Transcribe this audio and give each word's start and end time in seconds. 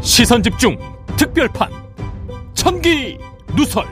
시선 0.00 0.42
집중 0.42 0.76
특별판 1.16 1.70
천기 2.54 3.18
누설 3.56 3.84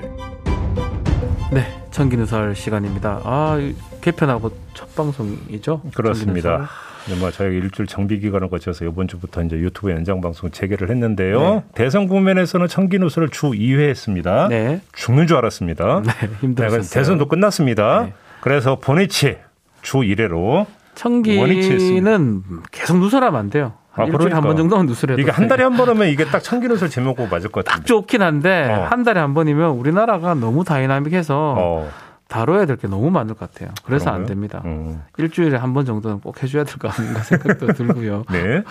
네, 1.52 1.66
천기 1.90 2.16
누설 2.16 2.54
시간입니다. 2.54 3.20
아, 3.24 3.58
개편하고 4.00 4.52
첫 4.74 4.94
방송이죠? 4.94 5.82
그렇습니다. 5.94 6.68
네, 7.08 7.16
뭐 7.16 7.30
저희가 7.30 7.52
일주일 7.52 7.88
정비 7.88 8.20
기간을 8.20 8.48
거쳐서 8.50 8.84
이번 8.84 9.08
주부터 9.08 9.42
이제 9.42 9.56
유튜브 9.56 9.90
연장 9.90 10.20
방송 10.20 10.50
재개를 10.50 10.90
했는데요. 10.90 11.40
네. 11.40 11.64
대선 11.74 12.06
국면에서는 12.06 12.68
천기 12.68 12.98
누설을 12.98 13.30
주 13.30 13.50
2회 13.50 13.88
했습니다. 13.88 14.48
네. 14.48 14.80
죽는 14.92 15.26
줄 15.26 15.36
알았습니다. 15.38 16.02
네, 16.04 16.12
힘들었어요. 16.40 16.82
대선도 16.82 17.26
끝났습니다. 17.26 18.04
네. 18.04 18.12
그래서 18.40 18.76
본회치 18.76 19.38
주 19.82 19.98
1회로 19.98 20.66
청기는 21.00 22.42
계속 22.70 22.98
누설하면 22.98 23.40
안 23.40 23.48
돼요. 23.50 23.72
아, 23.94 24.04
그러니까. 24.04 24.36
한번 24.36 24.56
정도는 24.56 24.84
누설해도 24.86 25.20
이게 25.20 25.30
한 25.30 25.48
달에 25.48 25.64
한 25.64 25.74
번 25.78 25.88
하면 25.88 26.08
이게 26.08 26.26
딱 26.26 26.40
청기 26.42 26.68
누설 26.68 26.90
제목고 26.90 27.26
맞을 27.28 27.50
것 27.50 27.64
같아요. 27.64 27.80
딱 27.80 27.86
좋긴 27.86 28.20
한데 28.22 28.68
어. 28.70 28.86
한 28.90 29.02
달에 29.02 29.18
한 29.18 29.32
번이면 29.34 29.70
우리나라가 29.72 30.34
너무 30.34 30.62
다이나믹해서 30.64 31.54
어. 31.58 31.90
다뤄야 32.28 32.66
될 32.66 32.76
게 32.76 32.86
너무 32.86 33.10
많을 33.10 33.34
것 33.34 33.50
같아요. 33.52 33.70
그래서 33.84 34.10
안 34.10 34.26
됩니다. 34.26 34.62
음. 34.66 35.02
일주일에 35.16 35.56
한 35.56 35.72
번 35.74 35.84
정도는 35.86 36.20
꼭 36.20 36.40
해줘야 36.42 36.64
될것 36.64 36.98
아닌가 37.00 37.20
생각도 37.24 37.68
들고요. 37.72 38.24
네. 38.30 38.62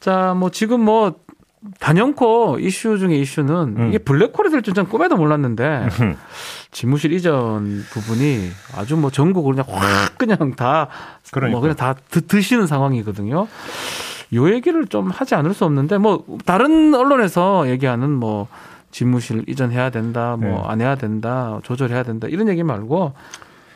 자, 0.00 0.34
뭐 0.36 0.50
지금 0.50 0.80
뭐 0.82 1.14
단연코 1.80 2.58
이슈 2.60 2.98
중에 2.98 3.16
이슈는 3.16 3.76
음. 3.78 3.88
이게 3.88 3.98
블랙홀이 3.98 4.50
될 4.50 4.62
줄은 4.62 4.86
꿈에도 4.86 5.16
몰랐는데 5.16 5.88
음. 6.00 6.16
집무실 6.70 7.12
이전 7.12 7.84
부분이 7.90 8.50
아주 8.76 8.96
뭐 8.96 9.10
전국으로 9.10 9.56
그냥 9.56 9.66
확 9.68 10.18
그냥 10.18 10.54
다뭐 10.56 10.88
그러니까. 11.30 11.60
그냥 11.60 11.76
다 11.76 11.94
드, 12.10 12.40
시는 12.40 12.66
상황이거든요. 12.66 13.46
요 14.34 14.50
얘기를 14.52 14.86
좀 14.86 15.10
하지 15.10 15.34
않을 15.34 15.54
수 15.54 15.64
없는데 15.64 15.98
뭐 15.98 16.24
다른 16.44 16.94
언론에서 16.94 17.68
얘기하는 17.70 18.10
뭐 18.10 18.48
집무실 18.90 19.44
이전해야 19.48 19.90
된다, 19.90 20.36
뭐안 20.38 20.78
네. 20.78 20.84
해야 20.84 20.94
된다, 20.94 21.60
조절해야 21.62 22.02
된다 22.02 22.28
이런 22.28 22.48
얘기 22.48 22.62
말고 22.62 23.14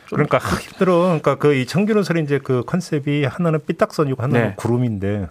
그러니까 0.09 0.37
힘들어. 0.37 1.01
그러니까 1.03 1.35
그 1.35 1.53
이 1.55 1.65
청기노설이 1.65 2.21
이제 2.23 2.39
그 2.39 2.63
컨셉이 2.65 3.25
하나는 3.25 3.59
삐딱선이고 3.65 4.21
하나는 4.21 4.47
네. 4.49 4.53
구름인데 4.55 5.27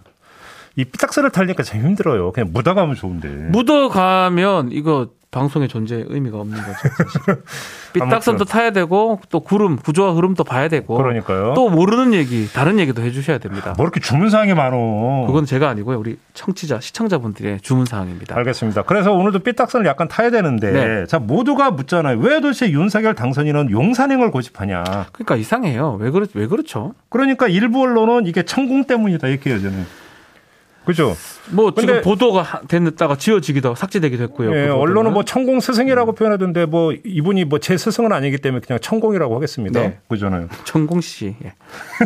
이 0.79 0.85
삐딱선을 0.85 1.31
타려니까 1.31 1.65
참 1.65 1.81
힘들어요. 1.81 2.31
그냥 2.31 2.51
묻어가면 2.53 2.95
좋은데. 2.95 3.29
묻어가면 3.51 4.71
이거 4.71 5.09
방송의 5.33 5.67
존재 5.67 6.05
의미가 6.07 6.39
없는 6.39 6.57
거죠. 6.57 7.43
삐딱선도 7.95 8.45
타야 8.45 8.71
되고 8.71 9.21
또 9.29 9.41
구름 9.41 9.75
구조와 9.77 10.13
흐름도 10.13 10.45
봐야 10.45 10.69
되고 10.69 10.97
그러니까요. 10.97 11.55
또 11.55 11.69
모르는 11.69 12.15
얘기 12.15 12.49
다른 12.53 12.79
얘기도 12.79 13.03
해주셔야 13.03 13.39
됩니다. 13.39 13.75
뭐 13.77 13.87
이렇게 13.87 13.99
주문 13.99 14.31
사항이 14.31 14.55
많어? 14.55 15.27
그건 15.27 15.47
제가 15.47 15.69
아니고요. 15.69 15.99
우리 15.99 16.17
청취자 16.35 16.79
시청자분들의 16.79 17.61
주문 17.61 17.85
사항입니다. 17.85 18.37
알겠습니다. 18.37 18.83
그래서 18.83 19.13
오늘도 19.13 19.41
삐딱선을 19.41 19.85
약간 19.85 20.07
타야 20.07 20.31
되는데 20.31 20.71
네. 20.71 21.07
자 21.07 21.19
모두가 21.19 21.73
묻잖아요. 21.73 22.19
왜 22.21 22.41
도대체 22.41 22.71
윤석열 22.71 23.17
당선인은 23.17 23.73
용산행을 23.73 24.31
고집하냐? 24.31 24.85
그러니까 25.11 25.35
이상해요. 25.35 25.99
왜 26.01 26.11
그렇 26.13 26.29
왜 26.35 26.47
그렇죠? 26.47 26.95
그러니까 27.11 27.49
일부 27.49 27.83
언론은 27.83 28.27
이게 28.27 28.45
천공 28.45 28.85
때문이다 28.85 29.27
이렇게 29.27 29.51
여전히. 29.51 29.85
그죠? 30.89 31.15
뭐 31.51 31.75
지금 31.75 32.01
보도가 32.01 32.63
됐다가 32.67 33.15
지워지기도 33.17 33.69
하고 33.69 33.77
삭제되기도 33.77 34.23
했고요. 34.23 34.57
예, 34.57 34.69
그 34.69 34.73
언론은 34.73 35.13
뭐 35.13 35.23
천공 35.23 35.61
스승이라고 35.61 36.13
음. 36.13 36.15
표현하던데 36.15 36.65
뭐 36.65 36.95
이분이 37.05 37.45
뭐 37.45 37.59
제 37.59 37.77
스승은 37.77 38.11
아니기 38.11 38.39
때문에 38.39 38.63
그냥 38.67 38.81
천공이라고 38.81 39.37
하겠습니다. 39.37 39.81
네. 39.81 39.99
그잖아요. 40.09 40.49
천공 40.65 41.03
씨. 41.03 41.37
예. 41.45 41.53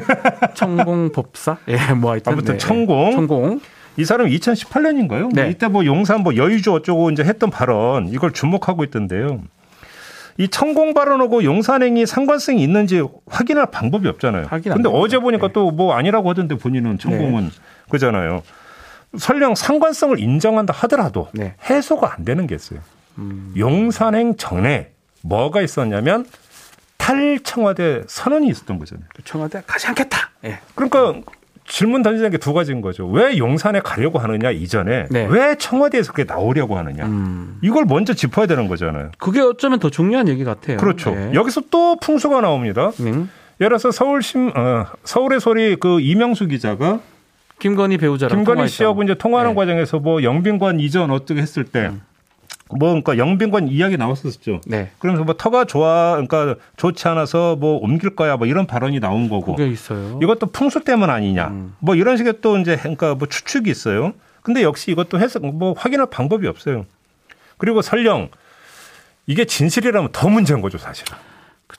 천공 0.55 1.13
법사? 1.13 1.59
예, 1.69 1.93
뭐 1.95 2.11
하여튼 2.11 2.33
아무튼 2.33 2.55
네. 2.55 2.59
천공. 2.59 3.13
천공. 3.13 3.61
이 3.97 4.05
사람 4.05 4.27
2018년인가요? 4.27 5.33
네. 5.33 5.51
이때 5.51 5.69
뭐 5.69 5.85
용산 5.87 6.23
뭐 6.23 6.35
여의주 6.35 6.73
어쩌고 6.73 7.13
이제 7.13 7.23
했던 7.23 7.51
발언 7.51 8.09
이걸 8.09 8.33
주목하고 8.33 8.83
있던데요. 8.83 9.43
이 10.39 10.49
천공 10.49 10.93
발언하고 10.93 11.45
용산행이 11.45 12.07
상관성이 12.07 12.65
있는지 12.65 13.01
확인할 13.27 13.67
방법이 13.71 14.09
없잖아요. 14.09 14.47
근데 14.49 14.89
어제 14.93 15.19
보니까 15.19 15.47
네. 15.47 15.53
또뭐 15.53 15.93
아니라고 15.93 16.31
하던데 16.31 16.57
본인은 16.57 16.99
천공은 16.99 17.45
네. 17.45 17.51
그잖아요. 17.89 18.43
설령 19.19 19.55
상관성을 19.55 20.19
인정한다 20.19 20.73
하더라도 20.79 21.29
네. 21.33 21.55
해소가 21.69 22.15
안 22.17 22.25
되는 22.25 22.47
게 22.47 22.55
있어요. 22.55 22.81
음. 23.19 23.53
용산행 23.57 24.37
전에 24.37 24.91
뭐가 25.23 25.63
있었냐면 25.63 26.27
탈청와대 26.97 28.03
선언이 28.07 28.49
있었던 28.49 28.79
거잖아요. 28.79 29.07
그 29.15 29.23
청와대 29.25 29.63
가지 29.67 29.87
않겠다. 29.89 30.31
네. 30.41 30.61
그러니까 30.75 31.15
질문 31.67 32.03
던지는 32.03 32.31
게 32.31 32.39
두 32.39 32.53
가지인 32.53 32.81
거죠. 32.81 33.07
왜 33.07 33.39
용산에 33.39 33.81
가려고 33.81 34.19
하느냐 34.19 34.51
이전에 34.51 35.07
네. 35.11 35.27
왜 35.31 35.57
청와대에서 35.57 36.13
그게 36.13 36.25
나오려고 36.25 36.77
하느냐 36.77 37.07
음. 37.07 37.59
이걸 37.63 37.85
먼저 37.87 38.15
짚어야 38.15 38.47
되는 38.47 38.69
거잖아요. 38.69 39.11
그게 39.19 39.41
어쩌면 39.41 39.79
더 39.79 39.91
중요한 39.91 40.29
얘기 40.29 40.45
같아요. 40.45 40.77
그렇죠. 40.77 41.15
네. 41.15 41.33
여기서 41.35 41.63
또 41.71 41.97
풍수가 41.97 42.41
나옵니다. 42.41 42.93
음. 43.01 43.31
예를 43.61 43.69
들어서 43.79 43.91
서울심 43.91 44.53
어, 44.57 44.87
서울의 45.05 45.41
소리 45.41 45.77
그 45.77 46.01
이명수 46.01 46.47
기자가 46.49 47.01
김건희 47.63 47.97
배우자랑 47.97 48.37
김건희 48.37 48.69
씨하고 48.69 49.05
이제 49.05 49.15
통화하는 49.15 49.53
네. 49.53 49.55
과정에서 49.55 50.01
뭐 50.01 50.25
영빈관 50.25 50.81
이전 50.81 51.13
어떻게 51.13 51.41
했을 51.41 51.63
때. 51.65 51.87
음. 51.87 52.03
뭐 52.71 52.89
그러니까 52.89 53.19
영빈관 53.19 53.69
이야기 53.69 53.97
나왔었죠. 53.97 54.63
네. 54.67 54.91
그러면서 54.99 55.25
뭐 55.25 55.37
터가 55.37 55.67
좋아 55.67 56.13
그러니까 56.13 56.57
좋지 56.77 57.07
않아서 57.07 57.55
뭐 57.55 57.77
옮길 57.77 58.17
거야 58.17 58.37
뭐 58.37 58.49
이런 58.49 58.67
발언이 58.67 58.99
나온 58.99 59.29
거고. 59.29 59.55
그게 59.55 59.71
있어요. 59.71 60.19
이것도 60.21 60.47
풍수 60.47 60.81
때문 60.81 61.09
아니냐. 61.09 61.49
음. 61.49 61.77
뭐 61.79 61.95
이런 61.95 62.17
식의 62.17 62.41
또 62.41 62.59
이제 62.59 62.77
그러니까 62.77 63.15
뭐 63.15 63.29
추측이 63.29 63.71
있어요. 63.71 64.13
근데 64.43 64.65
역시 64.65 64.91
이것도 64.91 65.21
해석 65.21 65.47
뭐 65.47 65.75
확인할 65.77 66.07
방법이 66.11 66.49
없어요. 66.49 66.87
그리고 67.59 67.81
설령 67.81 68.31
이게 69.27 69.45
진실이라면 69.45 70.09
더 70.11 70.29
문제인 70.29 70.63
거죠, 70.63 70.79
사실은. 70.79 71.17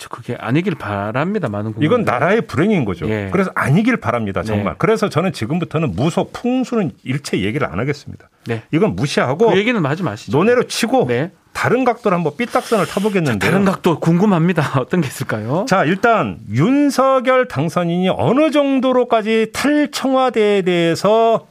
그렇죠. 0.03 0.09
그게 0.09 0.35
아니길 0.35 0.75
바랍니다. 0.75 1.49
많은 1.49 1.73
국민들. 1.73 1.85
이건 1.85 2.03
나라의 2.03 2.41
불행인 2.41 2.85
거죠. 2.85 3.07
예. 3.09 3.29
그래서 3.31 3.51
아니길 3.55 3.97
바랍니다. 3.97 4.41
네. 4.41 4.47
정말. 4.47 4.73
네. 4.73 4.75
그래서 4.77 5.09
저는 5.09 5.33
지금부터는 5.33 5.93
무속 5.95 6.33
풍수는 6.33 6.91
일체 7.03 7.39
얘기를 7.41 7.67
안 7.67 7.79
하겠습니다. 7.79 8.29
네. 8.45 8.63
이건 8.71 8.95
무시하고 8.95 9.51
그 9.51 9.57
얘기는 9.57 9.83
하지 9.85 10.03
마시죠. 10.03 10.37
논외로 10.37 10.63
치고 10.63 11.05
네. 11.07 11.31
다른 11.53 11.83
각도로 11.83 12.15
한번 12.15 12.35
삐딱선을 12.35 12.87
타보겠는데 12.87 13.45
다른 13.45 13.63
각도 13.63 13.99
궁금합니다. 13.99 14.73
어떤 14.81 15.01
게 15.01 15.07
있을까요? 15.07 15.65
자, 15.67 15.85
일단 15.85 16.39
윤석열 16.51 17.47
당선인이 17.47 18.09
어느 18.09 18.51
정도로까지 18.51 19.51
탈청와대에 19.53 20.63
대해서 20.63 21.47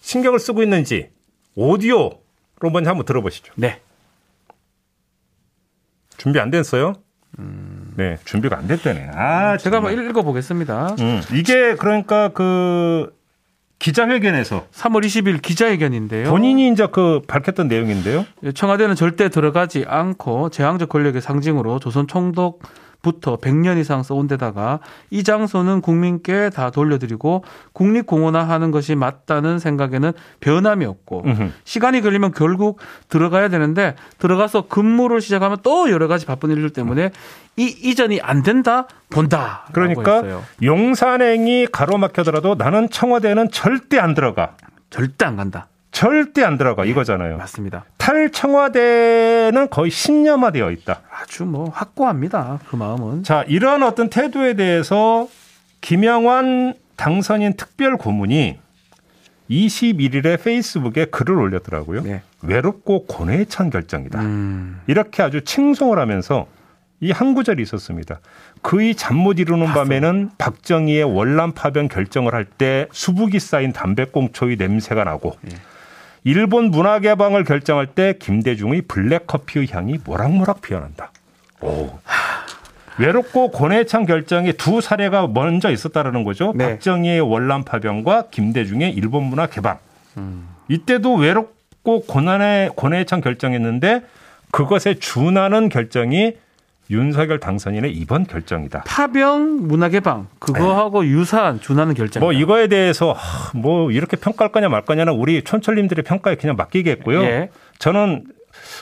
신경을 0.00 0.38
쓰고 0.38 0.62
있는지 0.62 1.10
오디오로 1.56 2.20
먼저 2.72 2.90
한번 2.90 3.04
들어보시죠. 3.04 3.52
네. 3.56 3.80
준비 6.16 6.38
안 6.38 6.50
됐어요? 6.50 6.94
음... 7.38 7.69
네, 7.96 8.16
준비가 8.24 8.56
안 8.58 8.66
됐다네. 8.66 9.10
아, 9.14 9.56
제가 9.56 9.76
한번 9.78 9.92
읽어보겠습니다. 9.92 10.96
음, 11.00 11.20
이게 11.32 11.74
그러니까 11.76 12.28
그 12.28 13.12
기자회견에서 13.78 14.66
3월 14.72 15.04
20일 15.04 15.40
기자회견인데요. 15.42 16.30
본인이 16.30 16.68
이제 16.68 16.86
그 16.92 17.22
밝혔던 17.26 17.68
내용인데요. 17.68 18.26
청와대는 18.54 18.94
절대 18.94 19.28
들어가지 19.30 19.84
않고 19.88 20.50
제왕적 20.50 20.88
권력의 20.90 21.22
상징으로 21.22 21.78
조선 21.78 22.06
총독 22.06 22.62
부터 23.02 23.36
100년 23.36 23.78
이상 23.78 24.02
써온 24.02 24.26
데다가 24.26 24.80
이 25.10 25.22
장소는 25.24 25.80
국민께 25.80 26.50
다 26.50 26.70
돌려드리고 26.70 27.44
국립공원화하는 27.72 28.70
것이 28.70 28.94
맞다는 28.94 29.58
생각에는 29.58 30.12
변함이 30.40 30.84
없고 30.84 31.24
으흠. 31.26 31.52
시간이 31.64 32.00
걸리면 32.00 32.32
결국 32.32 32.78
들어가야 33.08 33.48
되는데 33.48 33.94
들어가서 34.18 34.62
근무를 34.68 35.20
시작하면 35.20 35.58
또 35.62 35.90
여러 35.90 36.08
가지 36.08 36.26
바쁜 36.26 36.50
일들 36.50 36.70
때문에 36.70 37.10
이 37.56 37.64
이전이 37.64 38.20
안 38.20 38.42
된다 38.42 38.86
본다. 39.10 39.66
그러니까. 39.72 40.22
용산행이 40.62 41.66
가로막혀더라도 41.72 42.54
나는 42.54 42.88
청와대는 42.88 43.50
절대 43.50 43.98
안 43.98 44.14
들어가. 44.14 44.56
절대 44.88 45.24
안 45.24 45.36
간다. 45.36 45.68
절대 45.92 46.42
안 46.44 46.56
들어가 46.56 46.84
네, 46.84 46.90
이거잖아요. 46.90 47.36
맞습니다. 47.38 47.84
탈청와대는 47.98 49.70
거의 49.70 49.90
신념화되어 49.90 50.70
있다. 50.70 51.00
아주 51.10 51.44
뭐 51.44 51.68
확고합니다. 51.70 52.60
그 52.68 52.76
마음은. 52.76 53.22
자, 53.24 53.44
이런 53.48 53.82
어떤 53.82 54.08
태도에 54.08 54.54
대해서 54.54 55.28
김영환 55.80 56.74
당선인 56.96 57.54
특별 57.56 57.96
고문이 57.96 58.58
21일에 59.50 60.42
페이스북에 60.42 61.06
글을 61.06 61.36
올렸더라고요. 61.36 62.02
네. 62.02 62.22
외롭고 62.42 63.06
고뇌찬 63.06 63.70
결정이다. 63.70 64.20
음. 64.20 64.80
이렇게 64.86 65.22
아주 65.22 65.42
칭송을 65.42 65.98
하면서 65.98 66.46
이 67.02 67.12
한 67.12 67.34
구절이 67.34 67.62
있었습니다. 67.62 68.20
그의 68.60 68.94
잠 68.94 69.16
못 69.16 69.38
이루는 69.38 69.66
봤어. 69.68 69.80
밤에는 69.84 70.30
박정희의 70.36 71.04
월남 71.04 71.52
파병 71.52 71.88
결정을 71.88 72.34
할 72.34 72.44
때 72.44 72.86
수북이 72.92 73.40
쌓인 73.40 73.72
담배꽁초의 73.72 74.56
냄새가 74.56 75.04
나고 75.04 75.36
네. 75.40 75.56
일본 76.24 76.70
문화 76.70 76.98
개방을 76.98 77.44
결정할 77.44 77.86
때 77.86 78.14
김대중의 78.18 78.82
블랙커피의 78.82 79.68
향이 79.70 79.98
모락모락 80.04 80.62
피어난다. 80.62 81.12
오. 81.60 81.90
외롭고 82.98 83.50
고뇌찬 83.50 84.04
결정이 84.04 84.52
두 84.54 84.80
사례가 84.80 85.28
먼저 85.28 85.70
있었다라는 85.70 86.24
거죠. 86.24 86.52
네. 86.54 86.72
박정희의 86.72 87.20
월남 87.20 87.64
파병과 87.64 88.24
김대중의 88.30 88.92
일본 88.92 89.24
문화 89.24 89.46
개방. 89.46 89.78
음. 90.18 90.48
이때도 90.68 91.14
외롭고 91.14 92.02
고난의 92.02 92.72
고뇌찬 92.76 93.22
결정했는데 93.22 94.02
그것에 94.50 94.94
준하는 94.94 95.70
결정이 95.70 96.34
윤석열 96.90 97.38
당선인의 97.38 97.92
이번 97.92 98.24
결정이다. 98.26 98.82
파병 98.86 99.68
문화 99.68 99.88
개방 99.88 100.26
그거하고 100.40 101.02
네. 101.02 101.08
유사한 101.08 101.60
준하는 101.60 101.94
결정. 101.94 102.20
뭐 102.20 102.32
이거에 102.32 102.66
대해서 102.66 103.16
뭐 103.54 103.90
이렇게 103.92 104.16
평가할 104.16 104.50
거냐 104.52 104.68
말 104.68 104.84
거냐는 104.84 105.12
우리 105.14 105.42
촌철님들의 105.44 106.02
평가에 106.04 106.34
그냥 106.34 106.56
맡기겠고요. 106.56 107.22
예. 107.22 107.50
저는 107.78 108.24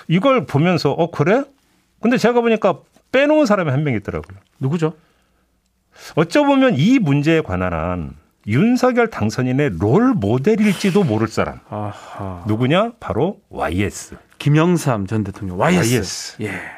이걸 0.09 0.47
보면서 0.47 0.91
어 0.93 1.11
그래? 1.11 1.43
근데 2.01 2.17
제가 2.17 2.41
보니까 2.41 2.79
빼놓은 3.13 3.47
사람이 3.47 3.71
한 3.71 3.83
명 3.85 3.95
있더라고요. 3.95 4.39
누구죠? 4.59 4.95
어쩌보면 6.15 6.75
이 6.77 6.99
문제에 6.99 7.41
관한 7.41 7.73
한 7.73 8.13
윤석열 8.47 9.11
당선인의 9.11 9.73
롤 9.79 10.15
모델일지도 10.15 11.05
모를 11.05 11.29
사람. 11.29 11.61
아하. 11.69 12.45
누구냐? 12.47 12.93
바로 13.01 13.41
YS. 13.51 14.17
김영삼 14.39 15.07
전 15.07 15.25
대통령. 15.25 15.61
YS. 15.61 15.79
YS. 15.79 16.43
예. 16.45 16.78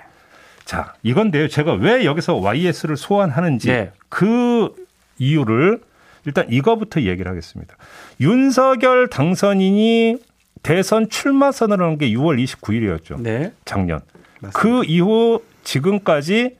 자, 0.71 0.95
이건데요. 1.03 1.49
제가 1.49 1.73
왜 1.73 2.05
여기서 2.05 2.37
YS를 2.37 2.97
소환하는지 2.97 3.71
예. 3.71 3.91
그 4.09 4.73
이유를 5.19 5.81
일단 6.27 6.47
이거부터 6.49 7.01
얘기를 7.01 7.29
하겠습니다. 7.29 7.75
윤석열 8.21 9.09
당선인이 9.09 10.19
대선 10.63 11.09
출마 11.09 11.51
선언을 11.51 11.85
한 11.85 11.99
게 11.99 12.09
6월 12.11 12.41
29일이었죠. 12.45 13.21
네. 13.21 13.53
작년. 13.65 13.99
맞습니다. 14.39 14.61
그 14.61 14.85
이후 14.85 15.43
지금까지 15.65 16.57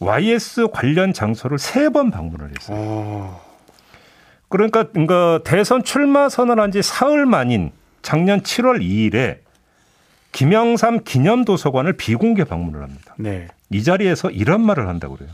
YS 0.00 0.66
관련 0.72 1.12
장소를 1.12 1.60
세 1.60 1.90
번 1.90 2.10
방문을 2.10 2.50
했어요. 2.58 2.76
오. 2.76 2.80
어. 2.82 3.50
그러니까, 4.48 4.82
그러니까 4.90 5.38
대선 5.44 5.84
출마 5.84 6.28
선언한 6.28 6.72
지 6.72 6.82
사흘 6.82 7.24
만인 7.24 7.70
작년 8.02 8.40
7월 8.40 8.80
2일에 8.82 9.38
김영삼 10.32 11.04
기념도서관을 11.04 11.94
비공개 11.94 12.44
방문을 12.44 12.82
합니다. 12.82 13.14
네. 13.18 13.48
이 13.70 13.82
자리에서 13.82 14.30
이런 14.30 14.60
말을 14.60 14.88
한다고 14.88 15.16
그래요. 15.16 15.30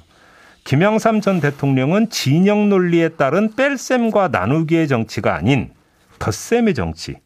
김영삼 0.65 1.21
전 1.21 1.41
대통령은 1.41 2.11
진영 2.11 2.69
논리에 2.69 3.11
따른 3.11 3.55
뺄셈과 3.55 4.29
나누기의 4.29 4.89
정치가 4.89 5.35
아닌 5.35 5.71
덧셈의 6.19 6.75
정치, 6.75 7.17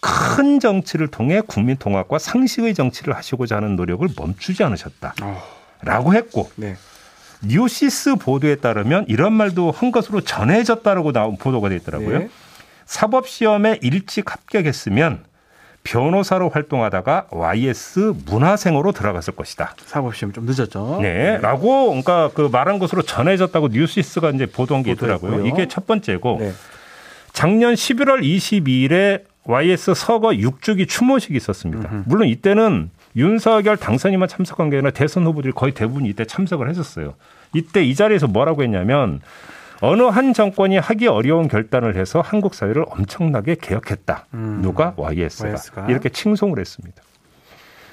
큰 0.00 0.60
정치를 0.60 1.08
통해 1.08 1.40
국민 1.46 1.76
통합과 1.76 2.18
상식의 2.18 2.74
정치를 2.74 3.16
하시고자 3.16 3.56
하는 3.56 3.76
노력을 3.76 4.06
멈추지 4.16 4.64
않으셨다. 4.64 5.14
어. 5.22 5.42
라고 5.82 6.14
했고 6.14 6.50
네. 6.56 6.76
뉴시스 7.42 8.16
보도에 8.16 8.56
따르면 8.56 9.06
이런 9.08 9.32
말도 9.32 9.70
한 9.70 9.92
것으로 9.92 10.20
전해졌다라고 10.20 11.12
나온 11.12 11.36
보도가 11.36 11.70
돼 11.70 11.76
있더라고요. 11.76 12.18
네. 12.18 12.28
사법 12.84 13.28
시험에 13.28 13.78
일찍 13.82 14.30
합격했으면 14.30 15.24
변호사로 15.82 16.50
활동하다가 16.50 17.28
YS 17.30 18.14
문하생으로 18.26 18.92
들어갔을 18.92 19.34
것이다. 19.34 19.74
사법 19.84 20.14
시험 20.14 20.32
좀 20.32 20.44
늦었죠. 20.46 20.98
네, 21.00 21.38
라고 21.38 21.88
그러니까 21.88 22.30
그 22.34 22.48
말한 22.52 22.78
것으로 22.78 23.02
전해졌다고 23.02 23.68
뉴시스가 23.68 24.30
이제 24.30 24.46
보도한 24.46 24.82
게 24.82 24.92
있더라고요. 24.92 25.46
이게 25.46 25.68
첫 25.68 25.86
번째고 25.86 26.38
네. 26.40 26.52
작년 27.32 27.74
11월 27.74 28.22
22일에 28.22 29.22
YS 29.44 29.94
서거 29.94 30.28
6주기 30.30 30.88
추모식이 30.88 31.36
있었습니다. 31.36 31.88
음흠. 31.90 32.02
물론 32.06 32.28
이때는 32.28 32.90
윤석열 33.16 33.76
당선인만 33.76 34.28
참석한 34.28 34.70
게 34.70 34.76
아니라 34.76 34.90
대선 34.90 35.26
후보들이 35.26 35.52
거의 35.52 35.72
대부분 35.72 36.06
이때 36.06 36.24
참석을 36.24 36.68
했었어요. 36.68 37.14
이때 37.54 37.82
이 37.82 37.94
자리에서 37.94 38.26
뭐라고 38.26 38.62
했냐면 38.62 39.20
어느 39.80 40.02
한 40.02 40.32
정권이 40.32 40.76
하기 40.76 41.06
어려운 41.06 41.48
결단을 41.48 41.96
해서 41.96 42.20
한국 42.20 42.54
사회를 42.54 42.84
엄청나게 42.88 43.56
개혁했다. 43.60 44.26
음. 44.34 44.60
누가 44.62 44.94
YS가. 44.96 45.48
YS가 45.48 45.86
이렇게 45.88 46.08
칭송을 46.08 46.58
했습니다. 46.58 47.02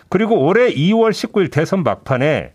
그리고 0.10 0.46
올해 0.46 0.74
2월 0.74 1.12
19일 1.12 1.52
대선 1.52 1.84
막판에 1.84 2.54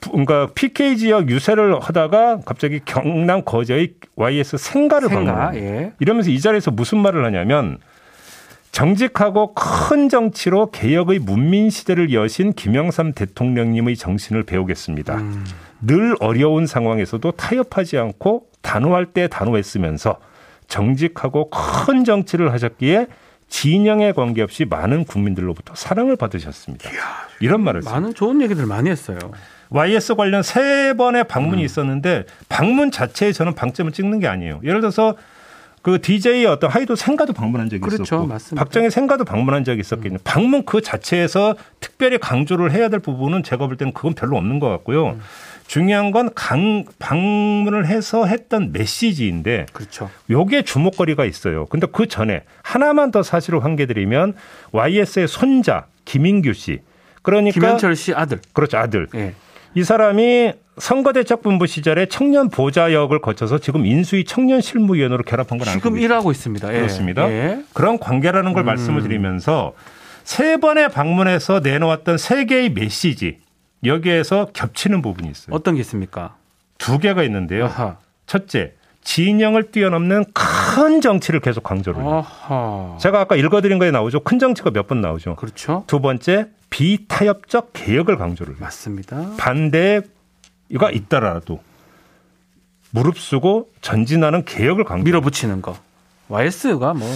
그러니까 0.00 0.48
PK 0.54 0.96
지역 0.98 1.28
유세를 1.30 1.80
하다가 1.80 2.40
갑자기 2.44 2.80
경남 2.84 3.42
거제의 3.44 3.94
YS 4.14 4.56
생가를 4.58 5.08
생가, 5.08 5.34
방문. 5.34 5.60
예. 5.60 5.92
이러면서 5.98 6.30
이 6.30 6.38
자리에서 6.38 6.70
무슨 6.70 6.98
말을 6.98 7.24
하냐면 7.24 7.78
정직하고 8.72 9.54
큰 9.54 10.08
정치로 10.08 10.70
개혁의 10.70 11.18
문민 11.20 11.70
시대를 11.70 12.12
여신 12.12 12.52
김영삼 12.52 13.14
대통령님의 13.14 13.96
정신을 13.96 14.42
배우겠습니다. 14.42 15.16
음. 15.16 15.44
늘 15.80 16.16
어려운 16.20 16.66
상황에서도 16.66 17.30
타협하지 17.32 17.98
않고 17.98 18.46
단호할 18.62 19.06
때 19.06 19.28
단호했으면서 19.28 20.18
정직하고 20.68 21.50
큰 21.50 22.04
정치를 22.04 22.52
하셨기에 22.52 23.06
진영에 23.48 24.12
관계없이 24.12 24.64
많은 24.64 25.04
국민들로부터 25.04 25.74
사랑을 25.76 26.16
받으셨습니다. 26.16 26.90
이야, 26.90 26.98
이런 27.40 27.62
말을 27.62 27.82
많은 27.84 28.14
좋은 28.14 28.42
얘기들 28.42 28.66
많이 28.66 28.90
했어요. 28.90 29.18
YS 29.70 30.14
관련 30.14 30.42
세 30.42 30.94
번의 30.96 31.24
방문이 31.24 31.62
음. 31.62 31.64
있었는데 31.64 32.24
방문 32.48 32.90
자체에 32.90 33.32
저는 33.32 33.54
방점을 33.54 33.90
찍는 33.92 34.20
게 34.20 34.26
아니에요. 34.26 34.60
예를 34.64 34.80
들어서 34.80 35.16
그 35.82 36.00
DJ의 36.00 36.46
어떤 36.46 36.68
하이도 36.68 36.96
생가도 36.96 37.32
방문한 37.32 37.68
적이 37.68 37.82
그렇죠. 37.82 38.02
있었고 38.02 38.26
맞습니다. 38.26 38.64
박정희 38.64 38.90
생가도 38.90 39.24
방문한 39.24 39.62
적이 39.62 39.80
있었거든요. 39.80 40.14
음. 40.14 40.18
방문 40.24 40.64
그 40.64 40.80
자체에서 40.80 41.54
특별히 41.78 42.18
강조를 42.18 42.72
해야 42.72 42.88
될 42.88 42.98
부분은 42.98 43.44
제가 43.44 43.68
볼 43.68 43.76
때는 43.76 43.92
그건 43.92 44.14
별로 44.14 44.36
없는 44.36 44.58
것 44.58 44.68
같고요. 44.68 45.10
음. 45.10 45.20
중요한 45.66 46.10
건 46.12 46.30
강, 46.34 46.84
방문을 46.98 47.86
해서 47.86 48.24
했던 48.26 48.72
메시지인데 48.72 49.66
그렇죠. 49.72 50.10
요게 50.30 50.62
주목거리가 50.62 51.24
있어요. 51.24 51.66
근데 51.66 51.86
그 51.90 52.06
전에 52.06 52.42
하나만 52.62 53.10
더 53.10 53.22
사실을 53.22 53.64
환기드리면 53.64 54.34
YS의 54.72 55.28
손자 55.28 55.86
김인규 56.04 56.52
씨 56.52 56.80
그러니까 57.22 57.54
김현철 57.54 57.96
씨 57.96 58.14
아들. 58.14 58.38
그렇죠. 58.52 58.78
아들. 58.78 59.08
네. 59.12 59.34
이 59.74 59.82
사람이 59.82 60.52
선거대책본부 60.78 61.66
시절에 61.66 62.06
청년 62.06 62.48
보좌 62.48 62.92
역을 62.92 63.20
거쳐서 63.20 63.58
지금 63.58 63.84
인수위 63.84 64.24
청년 64.24 64.60
실무위원으로 64.60 65.22
결합한 65.24 65.58
건 65.58 65.68
지금 65.72 65.98
일하고 65.98 66.30
있습니다. 66.30 66.72
예. 66.72 66.78
그렇습니다. 66.78 67.28
예. 67.30 67.62
그런 67.72 67.98
관계라는 67.98 68.52
걸 68.52 68.62
음. 68.62 68.66
말씀을 68.66 69.02
드리면서 69.02 69.74
세 70.22 70.56
번의 70.58 70.90
방문에서 70.90 71.60
내놓았던 71.60 72.18
세 72.18 72.44
개의 72.44 72.70
메시지 72.70 73.38
여기에서 73.84 74.48
겹치는 74.52 75.02
부분이 75.02 75.30
있어요. 75.30 75.54
어떤 75.54 75.74
게 75.74 75.80
있습니까? 75.80 76.36
두 76.78 76.98
개가 76.98 77.22
있는데요. 77.24 77.66
아하. 77.66 77.96
첫째, 78.26 78.74
진영을 79.02 79.70
뛰어넘는 79.70 80.24
큰 80.34 81.00
정치를 81.00 81.40
계속 81.40 81.62
강조를 81.62 82.02
해요. 82.02 82.96
제가 83.00 83.20
아까 83.20 83.36
읽어드린 83.36 83.78
거에 83.78 83.90
나오죠. 83.90 84.20
큰 84.20 84.38
정치가 84.38 84.70
몇 84.70 84.86
번 84.88 85.00
나오죠. 85.00 85.36
그렇죠. 85.36 85.84
두 85.86 86.00
번째, 86.00 86.46
비타협적 86.70 87.70
개혁을 87.72 88.16
강조를 88.16 88.54
해요. 88.54 88.60
맞습니다. 88.62 89.30
반대가 89.38 90.90
있더라도 90.92 91.62
무릅쓰고 92.90 93.70
전진하는 93.80 94.44
개혁을 94.44 94.84
강조. 94.84 95.04
밀어붙이는 95.04 95.62
거. 95.62 95.76
YS가 96.28 96.94
뭐. 96.94 97.08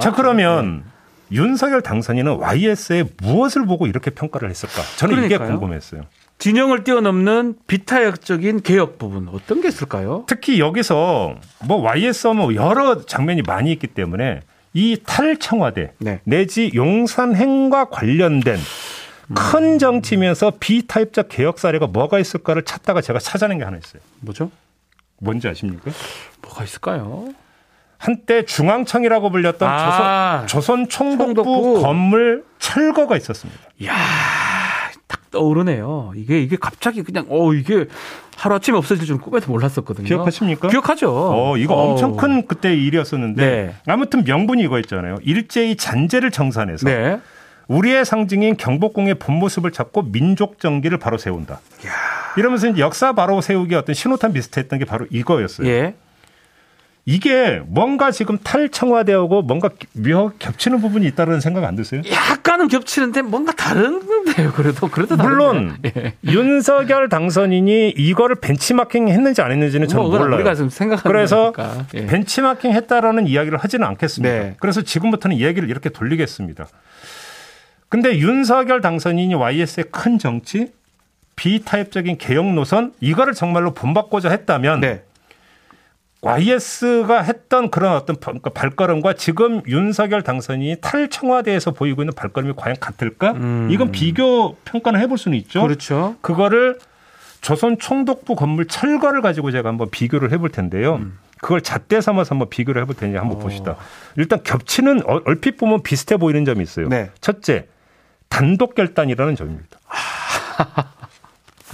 자 0.00 0.12
그러면 0.12 0.78
네. 0.78 0.90
윤석열 1.32 1.82
당선인은 1.82 2.38
YS에 2.38 3.04
무엇을 3.22 3.66
보고 3.66 3.86
이렇게 3.86 4.10
평가를 4.10 4.50
했을까? 4.50 4.82
저는 4.96 5.16
그러니까요. 5.16 5.48
이게 5.48 5.50
궁금했어요. 5.52 6.02
진영을 6.38 6.84
뛰어넘는 6.84 7.54
비타협적인 7.66 8.62
개혁 8.62 8.98
부분 8.98 9.28
어떤 9.28 9.60
게 9.60 9.68
있을까요? 9.68 10.24
특히 10.26 10.58
여기서 10.60 11.36
뭐 11.66 11.80
YS 11.80 12.28
뭐 12.28 12.54
여러 12.54 13.04
장면이 13.06 13.42
많이 13.42 13.72
있기 13.72 13.86
때문에 13.86 14.40
이 14.74 14.98
탈청와대 15.06 15.92
네. 15.98 16.20
내지 16.24 16.72
용산행과 16.74 17.86
관련된 17.90 18.58
큰 19.34 19.78
정치면서 19.78 20.52
비타입적 20.60 21.28
개혁 21.30 21.58
사례가 21.58 21.86
뭐가 21.86 22.18
있을까를 22.18 22.64
찾다가 22.64 23.00
제가 23.00 23.20
찾아낸 23.20 23.58
게 23.58 23.64
하나 23.64 23.78
있어요. 23.78 24.02
뭐죠? 24.20 24.50
뭔지 25.18 25.48
아십니까? 25.48 25.90
뭐가 26.42 26.64
있을까요? 26.64 27.28
한때 28.04 28.44
중앙청이라고 28.44 29.30
불렸던 29.30 29.66
아, 29.66 30.44
조선, 30.46 30.86
조선 30.86 30.88
총독부, 30.90 31.42
총독부, 31.42 31.80
건물 31.80 32.44
철거가 32.58 33.16
있었습니다. 33.16 33.58
이야, 33.78 33.94
딱 35.08 35.30
떠오르네요. 35.30 36.12
이게 36.14 36.42
이게 36.42 36.58
갑자기 36.60 37.02
그냥 37.02 37.24
어 37.30 37.54
이게 37.54 37.86
하루 38.36 38.56
아침에 38.56 38.76
없어질 38.76 39.06
줄 39.06 39.16
꿈에도 39.16 39.50
몰랐었거든요. 39.50 40.06
기억하십니까? 40.06 40.68
기억하죠. 40.68 41.10
어, 41.10 41.56
이거 41.56 41.72
어. 41.72 41.92
엄청 41.92 42.18
큰 42.18 42.46
그때 42.46 42.76
일이었었는데 42.76 43.46
네. 43.46 43.74
아무튼 43.86 44.22
명분이 44.24 44.62
이거였잖아요. 44.64 45.20
일제히 45.22 45.74
잔재를 45.74 46.30
정산해서 46.30 46.86
네. 46.86 47.20
우리의 47.68 48.04
상징인 48.04 48.58
경복궁의 48.58 49.14
본 49.14 49.36
모습을 49.36 49.72
찾고 49.72 50.12
민족 50.12 50.60
정기를 50.60 50.98
바로 50.98 51.16
세운다. 51.16 51.58
이야. 51.82 51.92
이러면서 52.36 52.76
역사 52.78 53.14
바로 53.14 53.40
세우기 53.40 53.74
어떤 53.74 53.94
신호탄 53.94 54.34
비슷했던 54.34 54.78
게 54.78 54.84
바로 54.84 55.06
이거였어요. 55.10 55.66
예. 55.66 55.94
이게 57.06 57.60
뭔가 57.66 58.10
지금 58.10 58.38
탈청와대하고 58.38 59.42
뭔가 59.42 59.68
묘 59.92 60.32
겹치는 60.38 60.80
부분이 60.80 61.06
있다는 61.08 61.40
생각 61.40 61.64
안 61.64 61.76
드세요? 61.76 62.00
약간은 62.10 62.68
겹치는데 62.68 63.20
뭔가 63.20 63.52
다른데요. 63.52 64.52
그래도 64.52 64.88
그래도 64.88 65.16
물론 65.16 65.76
예. 65.84 66.14
윤석열 66.24 67.10
당선인이 67.10 67.90
이거를 67.90 68.36
벤치마킹 68.36 69.08
했는지 69.08 69.42
안 69.42 69.52
했는지는 69.52 69.86
저는 69.86 70.02
뭐, 70.02 70.18
몰라요. 70.18 70.36
우리가 70.36 70.54
좀 70.54 70.70
생각하는 70.70 71.12
그래서 71.12 71.52
예. 71.94 72.06
벤치마킹 72.06 72.72
했다라는 72.72 73.26
이야기를 73.26 73.58
하지는 73.58 73.86
않겠습니다. 73.86 74.34
네. 74.34 74.54
그래서 74.58 74.80
지금부터는 74.80 75.36
이야기를 75.36 75.68
이렇게 75.68 75.90
돌리겠습니다. 75.90 76.66
근데 77.90 78.16
윤석열 78.16 78.80
당선인이 78.80 79.34
YS의 79.34 79.84
큰 79.90 80.18
정치, 80.18 80.72
비타협적인 81.36 82.16
개혁 82.16 82.46
노선 82.54 82.94
이거를 83.00 83.34
정말로 83.34 83.74
본받고자 83.74 84.30
했다면 84.30 84.80
네. 84.80 85.02
YS가 86.24 87.22
했던 87.22 87.70
그런 87.70 87.94
어떤 87.94 88.16
그러니까 88.16 88.50
발걸음과 88.50 89.14
지금 89.14 89.62
윤석열 89.66 90.22
당선인이 90.22 90.76
탈청와대에서 90.80 91.72
보이고 91.72 92.02
있는 92.02 92.14
발걸음이 92.14 92.54
과연 92.56 92.76
같을까? 92.80 93.32
음. 93.32 93.68
이건 93.70 93.92
비교 93.92 94.56
평가는 94.64 94.98
해볼 95.00 95.18
수는 95.18 95.36
있죠. 95.38 95.62
그렇죠. 95.62 96.16
그거를 96.22 96.78
조선 97.40 97.78
총독부 97.78 98.36
건물 98.36 98.66
철거를 98.66 99.20
가지고 99.20 99.50
제가 99.50 99.68
한번 99.68 99.90
비교를 99.90 100.32
해볼 100.32 100.48
텐데요. 100.50 100.96
음. 100.96 101.18
그걸 101.42 101.60
잣대 101.60 102.00
삼아서 102.00 102.30
한번 102.30 102.48
비교를 102.48 102.80
해볼 102.82 102.96
테니 102.96 103.16
한번 103.16 103.36
오. 103.36 103.40
봅시다. 103.40 103.76
일단 104.16 104.42
겹치는 104.42 105.02
얼핏 105.26 105.58
보면 105.58 105.82
비슷해 105.82 106.16
보이는 106.16 106.44
점이 106.46 106.62
있어요. 106.62 106.88
네. 106.88 107.10
첫째, 107.20 107.66
단독 108.30 108.74
결단이라는 108.74 109.36
점입니다. 109.36 109.78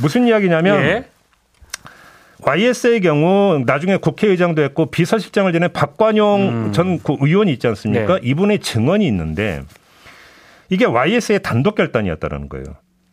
무슨 0.00 0.26
이야기냐면 0.26 0.83
예? 0.83 1.09
YS의 2.42 3.00
경우 3.00 3.62
나중에 3.66 3.97
국회의장도 3.97 4.62
했고 4.62 4.87
비서실장을 4.87 5.52
지낸 5.52 5.73
박관용 5.73 6.49
음. 6.66 6.73
전 6.73 6.99
의원이 7.06 7.52
있지 7.52 7.66
않습니까? 7.66 8.18
네. 8.18 8.20
이분의 8.23 8.61
증언이 8.61 9.06
있는데 9.06 9.62
이게 10.68 10.85
YS의 10.85 11.42
단독 11.42 11.75
결단이었다는 11.75 12.49
거예요. 12.49 12.64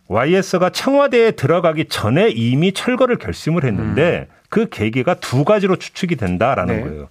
YS가 0.08 0.70
청와대에 0.70 1.32
들어가기 1.32 1.86
전에 1.86 2.30
이미 2.30 2.72
철거를 2.72 3.18
결심을 3.18 3.66
했는데 3.66 4.28
음. 4.30 4.34
그 4.50 4.70
계기가 4.70 5.16
두 5.16 5.44
가지로 5.44 5.76
추측이 5.76 6.16
된다라는 6.16 6.76
네. 6.76 6.82
거예요. 6.84 7.10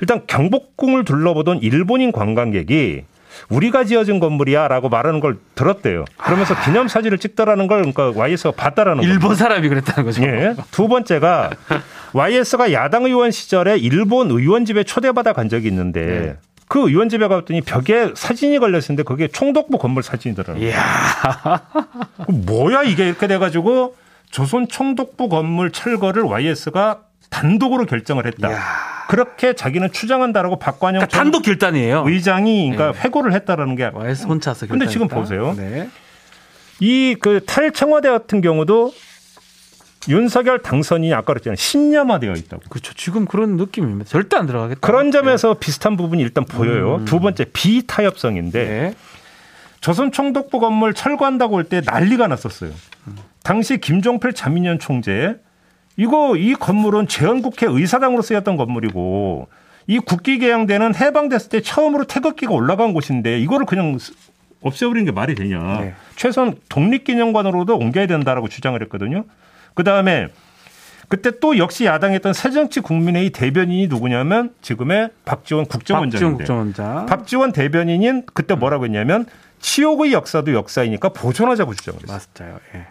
일단 0.00 0.22
경복궁을 0.26 1.04
둘러보던 1.04 1.60
일본인 1.62 2.12
관광객이 2.12 3.04
우리가 3.48 3.84
지어진 3.84 4.20
건물이야라고 4.20 4.88
말하는 4.88 5.20
걸 5.20 5.38
들었대요. 5.54 6.04
그러면서 6.16 6.54
기념 6.62 6.88
사진을 6.88 7.18
찍더라는 7.18 7.66
걸 7.66 7.78
그러니까 7.92 8.18
YS가 8.18 8.52
봤다라는 8.52 9.02
거죠. 9.02 9.12
일본 9.12 9.34
사람이 9.34 9.68
그랬다는 9.68 10.04
거죠. 10.04 10.22
예. 10.24 10.54
두 10.70 10.88
번째가 10.88 11.50
YS가 12.12 12.72
야당 12.72 13.04
의원 13.04 13.30
시절에 13.30 13.76
일본 13.78 14.30
의원 14.30 14.64
집에 14.64 14.84
초대받아 14.84 15.32
간 15.32 15.48
적이 15.48 15.68
있는데 15.68 16.04
네. 16.04 16.36
그 16.68 16.88
의원 16.88 17.08
집에 17.08 17.28
갔더니 17.28 17.60
벽에 17.60 18.10
사진이 18.14 18.58
걸려 18.58 18.78
있었는데 18.78 19.02
그게 19.02 19.28
총독부 19.28 19.78
건물 19.78 20.02
사진이더라고요. 20.02 20.66
이야. 20.66 21.60
뭐야 22.28 22.84
이게 22.84 23.06
이렇게 23.06 23.26
돼가지고 23.26 23.96
조선 24.30 24.66
총독부 24.68 25.28
건물 25.28 25.70
철거를 25.70 26.24
YS가 26.24 27.00
단독으로 27.34 27.84
결정을 27.86 28.26
했다. 28.26 28.48
이야. 28.50 28.62
그렇게 29.08 29.52
자기는 29.54 29.90
추정한다라고 29.92 30.58
박관영 30.58 31.00
그러니까 31.00 31.16
단독 31.18 31.42
결단이에요. 31.42 32.04
의장이 32.06 32.70
그러니까 32.70 32.92
네. 32.98 33.04
회고를 33.06 33.32
했다라는 33.34 33.74
게. 33.76 33.90
와이스 33.92 34.26
혼자서. 34.26 34.66
근데 34.68 34.86
지금 34.86 35.08
보세요. 35.08 35.54
네. 35.56 35.90
이그 36.80 37.44
탈청와대 37.46 38.08
같은 38.08 38.40
경우도 38.40 38.92
윤석열 40.08 40.60
당선인이 40.60 41.12
아까 41.14 41.32
그랬잖아요. 41.32 41.56
신념화되어 41.56 42.32
있다고. 42.34 42.62
그렇죠. 42.68 42.92
지금 42.94 43.24
그런 43.24 43.56
느낌입니다. 43.56 44.08
절대 44.08 44.36
안 44.36 44.46
들어가겠다. 44.46 44.80
그런 44.80 45.10
점에서 45.10 45.54
네. 45.54 45.60
비슷한 45.60 45.96
부분이 45.96 46.22
일단 46.22 46.44
보여요. 46.44 46.96
음. 46.96 47.04
두 47.04 47.20
번째 47.20 47.46
비타협성인데 47.52 48.64
네. 48.64 48.94
조선 49.80 50.12
총독부 50.12 50.60
건물 50.60 50.94
철거한다고 50.94 51.56
할 51.58 51.64
때 51.64 51.80
난리가 51.84 52.26
났었어요. 52.28 52.70
당시 53.42 53.78
김종필 53.78 54.32
자민련 54.32 54.78
총재 54.78 55.36
이거 55.96 56.36
이 56.36 56.54
건물은 56.54 57.08
재헌국회 57.08 57.66
의사당으로 57.68 58.22
쓰였던 58.22 58.56
건물이고 58.56 59.48
이 59.86 59.98
국기 59.98 60.38
개양대는 60.38 60.94
해방됐을 60.94 61.50
때 61.50 61.60
처음으로 61.60 62.04
태극기가 62.04 62.52
올라간 62.52 62.92
곳인데 62.94 63.38
이거를 63.40 63.66
그냥 63.66 63.98
없애버리는 64.62 65.04
게 65.04 65.12
말이 65.12 65.34
되냐. 65.34 65.58
네. 65.80 65.94
최소한 66.16 66.56
독립기념관으로도 66.68 67.76
옮겨야 67.76 68.06
된다라고 68.06 68.48
주장을 68.48 68.80
했거든요. 68.82 69.24
그 69.74 69.84
다음에 69.84 70.28
그때 71.08 71.38
또 71.38 71.58
역시 71.58 71.84
야당했던 71.84 72.32
새정치 72.32 72.80
국민회의 72.80 73.30
대변인이 73.30 73.88
누구냐면 73.88 74.54
지금의 74.62 75.10
박지원 75.26 75.66
국정원장인데. 75.66 76.44
박지원 76.44 76.64
국정원장. 76.72 77.06
박지원 77.06 77.52
대변인인 77.52 78.24
그때 78.32 78.54
뭐라고 78.54 78.86
했냐면 78.86 79.26
치욕의 79.60 80.12
역사도 80.12 80.54
역사이니까 80.54 81.10
보존하자고 81.10 81.74
주장을 81.74 82.00
했어요. 82.02 82.18
맞아요. 82.38 82.58
예. 82.74 82.86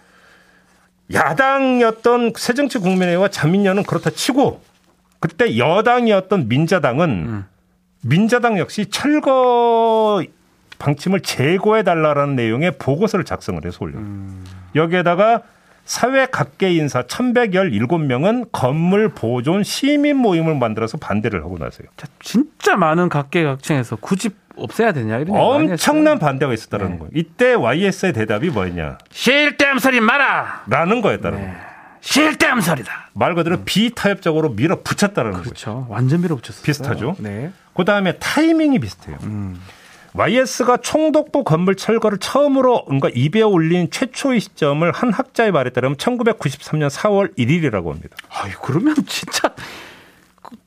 야당이었던 1.13 2.34
새정치 2.36 2.79
국민회의와 2.79 3.27
자민련은 3.29 3.84
그렇다 3.84 4.10
치고 4.10 4.62
그때 5.20 5.58
여당이었던 5.58 6.48
민자당은 6.50 7.10
음. 7.10 7.46
민자당 8.01 8.58
역시 8.58 8.88
철거 8.88 10.24
방침을 10.79 11.22
재고해 11.22 11.84
달라라는 11.84 12.36
내용의 12.36 12.74
보고서를 12.77 13.24
작성을 13.24 13.63
해서 13.65 13.77
올려요. 13.82 14.00
음. 14.00 14.46
여기에다가 14.75 15.43
사회 15.86 16.25
각계 16.25 16.74
인사 16.74 17.03
1117명은 17.03 18.50
건물 18.51 19.10
보존 19.10 19.63
시민 19.63 20.17
모임을 20.17 20.55
만들어서 20.55 20.98
반대를 20.98 21.43
하고 21.43 21.58
나서요. 21.58 21.88
진짜 22.22 22.75
많은 22.77 23.10
각계각층에서 23.10 23.98
굳이 23.98 24.29
없애야 24.55 24.91
되냐 24.93 25.19
이런 25.19 25.36
엄청난 25.36 26.19
반대가 26.19 26.53
있었다는 26.53 26.91
네. 26.91 26.98
거예요. 27.00 27.12
이때 27.15 27.53
YS의 27.53 28.13
대답이 28.13 28.50
뭐였냐? 28.50 28.98
실댐 29.12 29.79
소리 29.79 30.00
마라. 30.00 30.63
라는 30.67 31.01
거였다는 31.01 31.38
네. 31.38 31.43
거예요. 31.45 31.74
실댐 32.01 32.60
소리다. 32.60 33.10
말 33.13 33.33
그대로 33.33 33.57
음. 33.57 33.62
비타협적으로 33.65 34.50
밀어붙였다는 34.50 35.31
그렇죠. 35.31 35.50
거죠. 35.50 35.72
그렇죠. 35.74 35.88
완전 35.89 36.22
밀어붙였어요. 36.22 36.63
비슷하죠. 36.63 37.15
네. 37.19 37.51
그 37.74 37.86
다음에 37.86 38.17
타이밍이 38.17 38.79
비슷해요. 38.79 39.17
음. 39.24 39.62
YS가 40.13 40.77
총독부 40.77 41.43
건물 41.43 41.75
철거를 41.75 42.19
처음으로 42.19 42.83
뭔가 42.88 43.10
입에 43.15 43.41
올린 43.41 43.89
최초의 43.89 44.41
시점을 44.41 44.91
한 44.91 45.12
학자의 45.12 45.51
말에 45.51 45.72
따르면 45.72 45.98
1993년 45.98 46.89
4월 46.89 47.36
1일이라고 47.38 47.89
합니다. 47.89 48.15
아, 48.29 48.43
그러면 48.62 48.95
진짜 49.07 49.55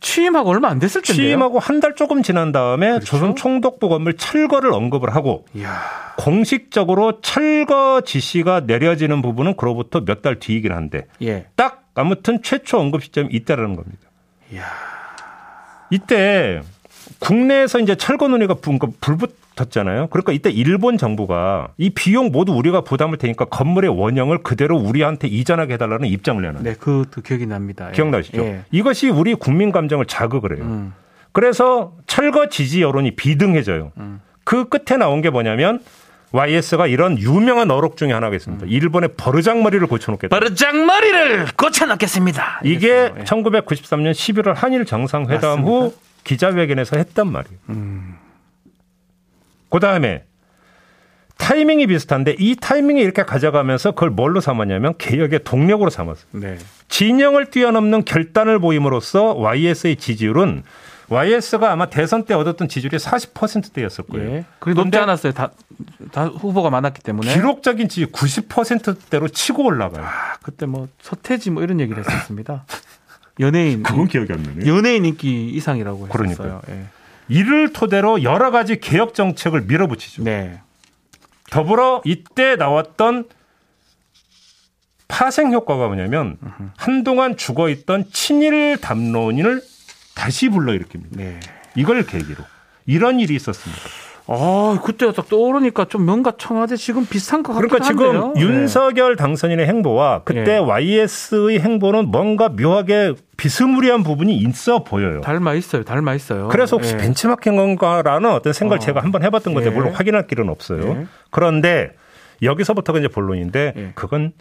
취임하고 0.06 0.50
얼마 0.50 0.68
안 0.68 0.78
됐을 0.78 1.02
텐데요. 1.02 1.26
취임하고 1.26 1.58
한 1.58 1.80
달 1.80 1.94
조금 1.96 2.22
지난 2.22 2.52
다음에 2.52 2.88
그렇죠? 2.90 3.04
조선 3.06 3.34
총독부 3.36 3.88
건물 3.88 4.14
철거를 4.16 4.72
언급을 4.72 5.14
하고 5.14 5.44
이야. 5.54 6.14
공식적으로 6.16 7.20
철거 7.20 8.00
지시가 8.02 8.60
내려지는 8.60 9.20
부분은 9.20 9.56
그로부터 9.56 10.00
몇 10.00 10.22
달 10.22 10.38
뒤이긴 10.38 10.72
한데 10.72 11.06
예. 11.22 11.46
딱 11.56 11.82
아무튼 11.94 12.40
최초 12.42 12.78
언급 12.78 13.02
시점이 13.02 13.28
이때라는 13.32 13.74
겁니다. 13.76 13.98
이야. 14.52 14.62
이때 15.90 16.62
국내에서 17.18 17.78
이제 17.78 17.94
철거 17.94 18.28
논의가 18.28 18.56
불붙었잖아요. 19.00 20.08
그러니까 20.08 20.32
이때 20.32 20.50
일본 20.50 20.98
정부가 20.98 21.68
이 21.78 21.90
비용 21.90 22.30
모두 22.32 22.52
우리가 22.52 22.82
부담을 22.82 23.18
테니까 23.18 23.46
건물의 23.46 23.98
원형을 23.98 24.42
그대로 24.42 24.76
우리한테 24.76 25.28
이전하게 25.28 25.74
해달라는 25.74 26.08
입장을 26.08 26.42
내는. 26.42 26.62
네, 26.62 26.74
그, 26.78 27.04
그 27.10 27.22
기억이 27.22 27.46
납니다. 27.46 27.88
예. 27.88 27.92
기억나시죠? 27.92 28.42
예. 28.42 28.60
이것이 28.70 29.08
우리 29.08 29.34
국민 29.34 29.72
감정을 29.72 30.06
자극을 30.06 30.56
해요. 30.56 30.64
음. 30.64 30.92
그래서 31.32 31.92
철거 32.06 32.48
지지 32.48 32.82
여론이 32.82 33.16
비등해져요. 33.16 33.92
음. 33.98 34.20
그 34.44 34.68
끝에 34.68 34.96
나온 34.96 35.20
게 35.20 35.30
뭐냐면 35.30 35.80
YS가 36.32 36.86
이런 36.86 37.18
유명한 37.18 37.70
어록 37.70 37.96
중에 37.96 38.12
하나가 38.12 38.34
있습니다. 38.34 38.66
음. 38.66 38.68
일본의 38.68 39.10
버르장머리를 39.16 39.86
고쳐놓겠다. 39.86 40.36
버르장머리를 40.36 41.46
고쳐놓겠습니다. 41.56 42.60
이게 42.64 43.12
예. 43.16 43.24
1993년 43.24 44.12
11월 44.12 44.54
한일 44.54 44.84
정상회담 44.84 45.62
맞습니다. 45.62 45.62
후 45.62 45.94
기자회견에서 46.26 46.96
했단 46.96 47.30
말이에요. 47.30 47.58
음. 47.70 48.16
그 49.70 49.78
다음에 49.78 50.24
타이밍이 51.38 51.86
비슷한데 51.86 52.36
이 52.38 52.56
타이밍이 52.56 53.00
이렇게 53.00 53.22
가져가면서 53.22 53.92
그걸 53.92 54.10
뭘로 54.10 54.40
삼았냐면 54.40 54.94
개혁의 54.98 55.44
동력으로 55.44 55.90
삼았어요. 55.90 56.26
네. 56.32 56.58
진영을 56.88 57.50
뛰어넘는 57.50 58.04
결단을 58.04 58.58
보임으로써 58.58 59.34
YS의 59.34 59.96
지지율은 59.96 60.62
YS가 61.08 61.70
아마 61.70 61.86
대선 61.86 62.24
때 62.24 62.34
얻었던 62.34 62.68
지지율이 62.68 62.96
40%대였을 62.96 64.04
거예요. 64.06 64.30
예. 64.30 64.44
그게 64.58 64.74
높지 64.74 64.98
않았어요. 64.98 65.32
다, 65.32 65.52
다 66.10 66.26
후보가 66.26 66.70
많았기 66.70 67.02
때문에. 67.02 67.32
기록적인 67.34 67.88
지지 67.88 68.06
90%대로 68.06 69.28
치고 69.28 69.64
올라가요. 69.64 70.04
아, 70.04 70.38
그때 70.42 70.66
뭐 70.66 70.88
서태지 71.00 71.50
뭐 71.50 71.62
이런 71.62 71.78
얘기를 71.78 72.02
했었습니다. 72.04 72.64
연예인 73.40 73.82
그건 73.82 74.08
기억이 74.08 74.32
안 74.32 74.42
나네. 74.42 74.66
연예인 74.66 75.04
인기 75.04 75.50
이상이라고 75.50 76.08
했어요. 76.26 76.62
예. 76.70 76.86
이를 77.28 77.72
토대로 77.72 78.22
여러 78.22 78.50
가지 78.50 78.78
개혁 78.78 79.14
정책을 79.14 79.62
밀어붙이죠. 79.62 80.24
네. 80.24 80.60
더불어 81.50 82.02
이때 82.04 82.56
나왔던 82.56 83.24
파생 85.08 85.52
효과가 85.52 85.86
뭐냐면 85.86 86.36
한동안 86.76 87.36
죽어 87.36 87.68
있던 87.68 88.06
친일 88.12 88.78
담론인을 88.78 89.62
다시 90.14 90.48
불러일으킵니다. 90.48 91.08
네. 91.10 91.40
이걸 91.74 92.04
계기로 92.04 92.42
이런 92.86 93.20
일이 93.20 93.34
있었습니다. 93.34 93.82
아, 94.28 94.80
그때 94.84 95.12
딱 95.12 95.28
떠오르니까 95.28 95.84
좀 95.84 96.04
뭔가 96.04 96.32
청와대 96.36 96.76
지금 96.76 97.06
비슷한 97.06 97.42
것 97.42 97.52
같기도 97.54 97.68
그러니까 97.68 97.86
지금 97.86 98.22
한데요. 98.22 98.34
윤석열 98.36 99.16
네. 99.16 99.22
당선인의 99.22 99.66
행보와 99.66 100.22
그때 100.24 100.42
네. 100.42 100.58
YS의 100.58 101.60
행보는 101.60 102.08
뭔가 102.10 102.48
묘하게 102.48 103.14
비스무리한 103.36 104.02
부분이 104.02 104.36
있어 104.36 104.82
보여요. 104.82 105.20
닮아 105.20 105.54
있어요. 105.54 105.84
닮아 105.84 106.14
있어요. 106.14 106.48
그래서 106.48 106.76
혹시 106.76 106.96
네. 106.96 107.02
벤치마킹 107.02 107.54
건가라는 107.56 108.32
어떤 108.32 108.52
생각을 108.52 108.78
어. 108.78 108.80
제가 108.80 109.02
한번 109.02 109.22
해봤던 109.22 109.54
건데 109.54 109.70
물론 109.70 109.92
확인할 109.92 110.26
길은 110.26 110.48
없어요. 110.48 111.06
그런데 111.30 111.92
여기서부터가 112.42 112.98
이제 112.98 113.08
본론인데 113.08 113.92
그건 113.94 114.32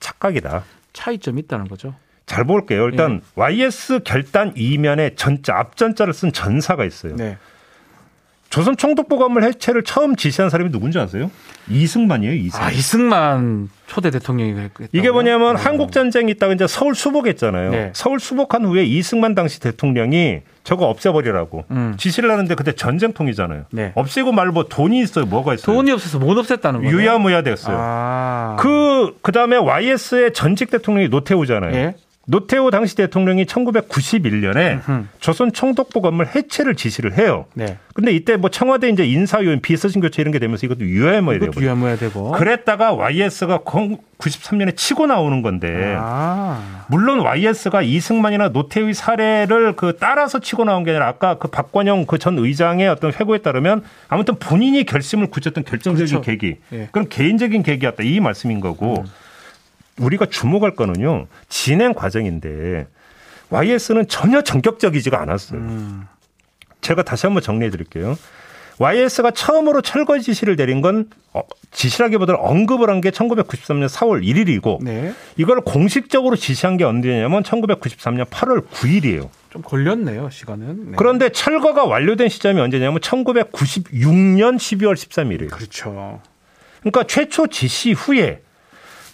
착각이다. 0.00 0.64
차이점이 0.92 1.42
있다는 1.42 1.68
거죠. 1.68 1.94
잘 2.26 2.44
볼게요. 2.44 2.84
일단 2.86 3.20
YS 3.34 4.00
결단 4.04 4.52
이면에 4.56 5.14
전자 5.16 5.56
앞전자를 5.56 6.12
쓴 6.12 6.32
전사가 6.32 6.84
있어요. 6.84 7.16
네. 7.16 7.38
조선 8.50 8.76
총독보감을 8.76 9.44
해체를 9.44 9.84
처음 9.84 10.16
지시한 10.16 10.50
사람이 10.50 10.70
누군지 10.70 10.98
아세요? 10.98 11.30
이승만이에요. 11.68 12.34
이승만. 12.34 12.68
아 12.68 12.70
이승만 12.72 13.70
초대 13.86 14.10
대통령이 14.10 14.50
했다고요? 14.52 14.88
이게 14.92 15.10
뭐냐면 15.10 15.56
네. 15.56 15.62
한국 15.62 15.92
전쟁이 15.92 16.32
있다가 16.32 16.52
이제 16.52 16.66
서울 16.66 16.94
수복했잖아요. 16.94 17.70
네. 17.70 17.90
서울 17.94 18.20
수복한 18.20 18.64
후에 18.64 18.84
이승만 18.84 19.34
당시 19.34 19.60
대통령이 19.60 20.40
저거 20.64 20.86
없애버리라고 20.86 21.64
음. 21.70 21.94
지시를 21.96 22.30
하는데 22.30 22.54
그때 22.54 22.72
전쟁통이잖아요. 22.72 23.64
네. 23.70 23.92
없애고 23.94 24.32
말고 24.32 24.52
뭐 24.52 24.64
돈이 24.68 25.00
있어요. 25.00 25.26
뭐가 25.26 25.54
있어요? 25.54 25.74
돈이 25.76 25.90
없어서 25.92 26.18
못 26.18 26.34
없앴다는 26.34 26.82
거예요. 26.82 26.90
유야무야 26.90 27.42
됐어요. 27.42 27.76
아. 27.78 28.56
그 28.58 28.90
그 29.22 29.32
다음에 29.32 29.56
YS의 29.56 30.32
전직 30.32 30.70
대통령이 30.70 31.08
노태우잖아요. 31.08 31.94
예? 32.30 32.32
노태우 32.32 32.70
당시 32.70 32.94
대통령이 32.96 33.44
1991년에 33.44 34.88
으흠. 34.88 35.08
조선 35.18 35.52
총독부 35.52 36.00
건물 36.00 36.26
해체를 36.34 36.76
지시를 36.76 37.18
해요. 37.18 37.46
네. 37.54 37.78
근데 37.94 38.12
이때 38.12 38.36
뭐 38.36 38.50
청와대 38.50 38.88
이제 38.88 39.04
인사요인 39.04 39.60
비서진 39.60 40.00
교체 40.00 40.22
이런 40.22 40.32
게 40.32 40.38
되면서 40.38 40.64
이것도 40.66 40.80
유야무야 40.80 41.38
되고. 41.40 41.60
유야무야 41.60 41.96
되고. 41.96 42.30
그랬다가 42.32 42.92
YS가 42.92 43.58
93년에 43.58 44.76
치고 44.76 45.06
나오는 45.06 45.42
건데. 45.42 45.96
아. 45.98 46.84
물론 46.88 47.20
YS가 47.20 47.82
이승만이나 47.82 48.48
노태우의 48.50 48.94
사례를 48.94 49.74
그 49.76 49.96
따라서 49.98 50.38
치고 50.38 50.64
나온 50.64 50.84
게 50.84 50.90
아니라 50.92 51.08
아까 51.08 51.34
그 51.38 51.48
박관영 51.48 52.06
그 52.06 52.20
전 52.20 52.38
의장의 52.38 52.86
어떤 52.88 53.12
회고에 53.12 53.38
따르면 53.38 53.82
아무튼 54.08 54.34
본인이 54.38 54.84
결심을 54.84 55.28
굳혔던 55.28 55.64
결정적인 55.64 56.06
그렇죠. 56.06 56.20
계기. 56.20 56.56
네. 56.68 56.88
그럼 56.92 57.06
개인적인 57.08 57.62
계기였다 57.62 58.02
이 58.02 58.20
말씀인 58.20 58.60
거고. 58.60 59.00
음. 59.00 59.04
우리가 60.00 60.26
주목할 60.26 60.74
거는요 60.74 61.26
진행 61.48 61.92
과정인데 61.94 62.86
YS는 63.50 64.08
전혀 64.08 64.42
전격적이지가 64.42 65.20
않았어요. 65.20 65.60
음. 65.60 66.02
제가 66.80 67.02
다시 67.02 67.26
한번 67.26 67.42
정리해 67.42 67.70
드릴게요. 67.70 68.16
YS가 68.78 69.32
처음으로 69.32 69.82
철거 69.82 70.18
지시를 70.18 70.56
내린 70.56 70.80
건 70.80 71.10
어, 71.34 71.42
지시라기보다는 71.70 72.40
언급을 72.40 72.88
한 72.88 73.02
게 73.02 73.10
1993년 73.10 73.88
4월 73.90 74.24
1일이고 74.24 74.82
네. 74.82 75.12
이걸 75.36 75.60
공식적으로 75.60 76.34
지시한 76.36 76.78
게 76.78 76.84
언제냐면 76.84 77.42
1993년 77.42 78.24
8월 78.26 78.66
9일이에요. 78.68 79.28
좀 79.50 79.60
걸렸네요, 79.62 80.30
시간은. 80.30 80.90
네. 80.92 80.92
그런데 80.96 81.28
철거가 81.28 81.84
완료된 81.84 82.30
시점이 82.30 82.58
언제냐면 82.58 83.00
1996년 83.00 84.56
12월 84.56 84.94
13일이에요. 84.94 85.50
그렇죠. 85.50 86.22
그러니까 86.80 87.02
최초 87.04 87.48
지시 87.48 87.92
후에 87.92 88.40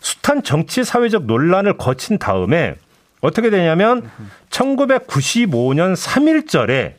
숱한 0.07 0.45
정치 0.45 0.85
사회적 0.85 1.25
논란을 1.25 1.77
거친 1.77 2.19
다음에 2.19 2.77
어떻게 3.21 3.51
되냐면 3.51 4.09
1995년 4.51 5.97
3일절에 5.97 6.95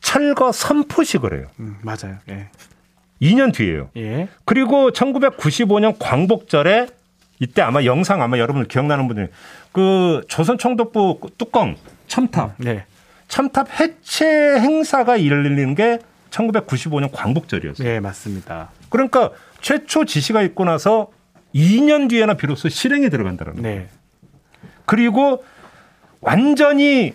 철거 0.00 0.50
선포식을 0.50 1.38
해요. 1.38 1.48
음, 1.60 1.76
맞아요. 1.82 2.16
예. 2.30 2.48
2년 3.20 3.52
뒤에요. 3.52 3.90
예. 3.98 4.28
그리고 4.46 4.90
1995년 4.90 5.96
광복절에 5.98 6.86
이때 7.40 7.60
아마 7.60 7.84
영상 7.84 8.22
아마 8.22 8.38
여러분 8.38 8.66
기억나는 8.66 9.06
분들 9.06 9.30
그 9.72 10.22
조선 10.28 10.56
총독부 10.56 11.20
뚜껑 11.36 11.76
첨탑. 12.06 12.54
네. 12.56 12.86
첨탑 13.28 13.68
해체 13.80 14.24
행사가 14.58 15.26
열리는 15.26 15.74
게 15.74 15.98
1995년 16.30 17.10
광복절이었어요. 17.12 17.86
네, 17.86 18.00
맞습니다. 18.00 18.70
그러니까 18.88 19.30
최초 19.60 20.06
지시가 20.06 20.40
있고 20.42 20.64
나서 20.64 21.10
2년 21.54 22.08
뒤에나 22.08 22.34
비로소 22.34 22.68
실행에 22.68 23.08
들어간다는 23.08 23.62
거예요. 23.62 23.78
네. 23.78 23.88
그리고 24.84 25.44
완전히 26.20 27.14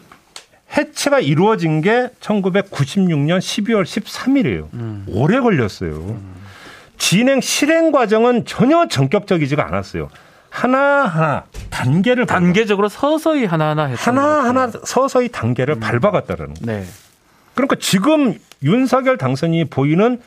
해체가 0.75 1.19
이루어진 1.19 1.81
게 1.81 2.09
1996년 2.19 3.39
12월 3.39 3.83
13일이에요. 3.83 4.73
음. 4.73 5.05
오래 5.07 5.39
걸렸어요. 5.39 5.91
음. 5.95 6.35
진행 6.97 7.41
실행 7.41 7.91
과정은 7.91 8.45
전혀 8.45 8.87
전격적이지가 8.87 9.65
않았어요. 9.67 10.09
하나하나 10.49 11.45
단계를 11.69 12.25
단계적으로 12.25 12.87
밟아. 12.87 12.97
서서히 12.99 13.45
하나하나 13.45 13.93
하나하나 13.93 14.71
서서히 14.85 15.27
단계를 15.29 15.75
음. 15.75 15.79
밟아갔다라는 15.81 16.53
거예요. 16.55 16.81
네. 16.81 16.87
그러니까 17.53 17.75
지금 17.79 18.35
윤석열 18.63 19.17
당선이 19.17 19.65
보이는 19.65 20.21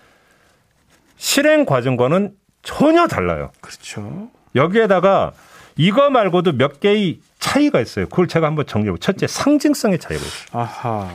실행 1.16 1.64
과정과는 1.64 2.33
전혀 2.62 3.07
달라요. 3.07 3.51
그렇죠. 3.61 4.31
여기에다가 4.55 5.33
이거 5.77 6.11
말고도 6.11 6.53
몇 6.53 6.81
개의 6.81 7.21
차이가 7.38 7.81
있어요. 7.81 8.09
그걸 8.09 8.29
제가 8.29 8.47
한번 8.47 8.66
정리해보고 8.66 8.99
첫째 8.99 9.27
상징성의 9.27 9.99
차이가 9.99 10.23
있어요. 10.23 10.49
아하. 10.53 11.09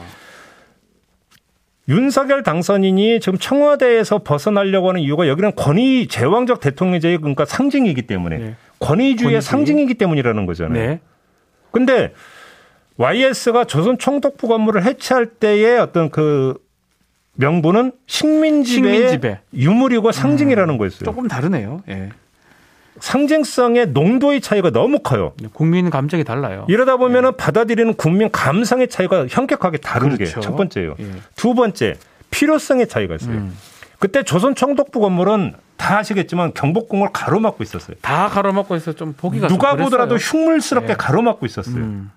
윤석열 1.90 2.44
당선인이 2.44 3.20
지금 3.20 3.38
청와대에서 3.38 4.20
벗어나려고 4.20 4.90
하는 4.90 5.02
이유가 5.02 5.28
여기는 5.28 5.54
권위 5.56 6.08
제왕적 6.08 6.62
대통령제의 6.62 7.18
그러니까 7.18 7.44
상징이기 7.44 8.04
때문에 8.04 8.38
네. 8.38 8.56
권위주의의 8.80 9.18
권위주의. 9.18 9.42
상징이기 9.42 9.96
때문이라는 9.96 10.46
거잖아요. 10.46 10.74
네. 10.74 11.02
근데 11.72 12.14
YS가 12.96 13.66
조선 13.66 13.98
총독부 13.98 14.48
건물을 14.48 14.86
해체할 14.86 15.26
때의 15.26 15.80
어떤 15.80 16.10
그 16.10 16.63
명분은 17.36 17.94
식민지배의 18.08 18.94
식민지배. 18.96 19.40
유물이고 19.54 20.12
상징이라는 20.12 20.74
음, 20.74 20.78
거였어요. 20.78 21.06
조금 21.06 21.28
다르네요. 21.28 21.82
예. 21.90 22.10
상징성의 23.00 23.88
농도의 23.88 24.40
차이가 24.40 24.70
너무 24.70 25.00
커요. 25.00 25.34
네, 25.42 25.48
국민 25.52 25.90
감정이 25.90 26.24
달라요. 26.24 26.66
이러다 26.70 26.98
보면 26.98 27.26
은 27.26 27.32
예. 27.34 27.38
받아들이는 27.38 27.96
국민 27.96 28.30
감상의 28.32 28.88
차이가 28.88 29.26
현격하게 29.28 29.80
다른 29.80 30.16
그렇죠. 30.16 30.40
게첫 30.40 30.56
번째예요. 30.56 30.96
예. 31.00 31.06
두 31.36 31.56
번째 31.56 31.96
필요성의 32.30 32.88
차이가 32.88 33.16
있어요. 33.16 33.36
음. 33.36 33.58
그때 33.98 34.24
조선 34.24 34.54
총독부 34.54 35.00
건물은 35.00 35.54
다 35.78 35.98
아시겠지만 35.98 36.54
경복궁을 36.54 37.10
가로막고 37.14 37.64
있었어요. 37.64 37.98
다 38.02 38.28
가로막고 38.28 38.76
있어 38.76 38.94
좀 38.94 39.14
보기가 39.14 39.48
누가 39.48 39.76
보더라도 39.76 40.18
흉물스럽게 40.18 40.92
예. 40.92 40.96
가로막고 40.96 41.46
있었어요. 41.46 41.78
음. 41.78 42.12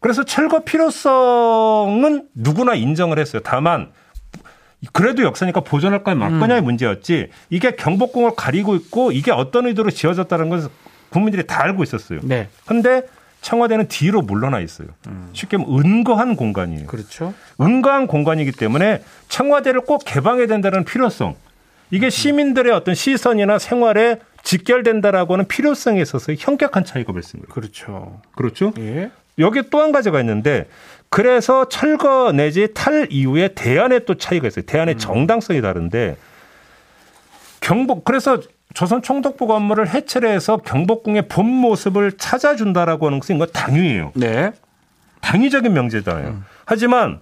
그래서 0.00 0.24
철거 0.24 0.64
필요성은 0.64 2.28
누구나 2.34 2.74
인정을 2.74 3.18
했어요. 3.18 3.42
다만 3.44 3.90
그래도 4.92 5.22
역사니까 5.22 5.60
보존할 5.60 6.02
거냐 6.02 6.16
말 6.16 6.40
거냐의 6.40 6.60
음. 6.62 6.64
문제였지 6.64 7.30
이게 7.50 7.72
경복궁을 7.76 8.32
가리고 8.36 8.74
있고 8.74 9.12
이게 9.12 9.30
어떤 9.30 9.66
의도로 9.66 9.90
지어졌다는 9.90 10.48
것을 10.48 10.68
국민들이 11.10 11.46
다 11.46 11.62
알고 11.62 11.82
있었어요. 11.82 12.20
네. 12.22 12.48
근데 12.66 13.02
청와대는 13.42 13.88
뒤로 13.88 14.22
물러나 14.22 14.60
있어요. 14.60 14.88
음. 15.08 15.30
쉽게 15.32 15.56
말하면 15.58 15.84
은거한 15.84 16.36
공간이에요. 16.36 16.86
그렇죠. 16.86 17.34
은거한 17.60 18.06
공간이기 18.06 18.52
때문에 18.52 19.02
청와대를 19.28 19.82
꼭 19.82 20.02
개방해야 20.04 20.46
된다는 20.46 20.84
필요성. 20.84 21.36
이게 21.90 22.06
음. 22.06 22.10
시민들의 22.10 22.72
어떤 22.72 22.94
시선이나 22.94 23.58
생활에 23.58 24.20
직결된다라고 24.42 25.34
하는 25.34 25.46
필요성에 25.46 26.00
있어서 26.00 26.32
현격한 26.36 26.84
차이가 26.84 27.12
발생해요. 27.12 27.46
그렇죠. 27.48 28.20
그렇죠? 28.34 28.72
예. 28.78 29.10
여기 29.38 29.62
또한 29.70 29.92
가지가 29.92 30.20
있는데 30.20 30.66
그래서 31.08 31.68
철거 31.68 32.32
내지 32.32 32.68
탈 32.74 33.06
이후에 33.10 33.48
대안에 33.48 34.00
또 34.00 34.14
차이가 34.16 34.48
있어요. 34.48 34.64
대안의 34.64 34.94
음. 34.94 34.98
정당성이 34.98 35.60
다른데 35.60 36.16
경복 37.60 38.04
그래서 38.04 38.40
조선 38.74 39.02
총독부 39.02 39.46
건물을 39.46 39.88
해체를 39.88 40.30
해서 40.30 40.56
경복궁의 40.56 41.28
본 41.28 41.46
모습을 41.46 42.12
찾아준다라고 42.12 43.06
하는 43.06 43.20
것은 43.20 43.36
이거 43.36 43.46
당위예요. 43.46 44.12
네. 44.14 44.52
당위적인 45.20 45.72
명제잖아요. 45.72 46.28
음. 46.28 46.44
하지만 46.64 47.20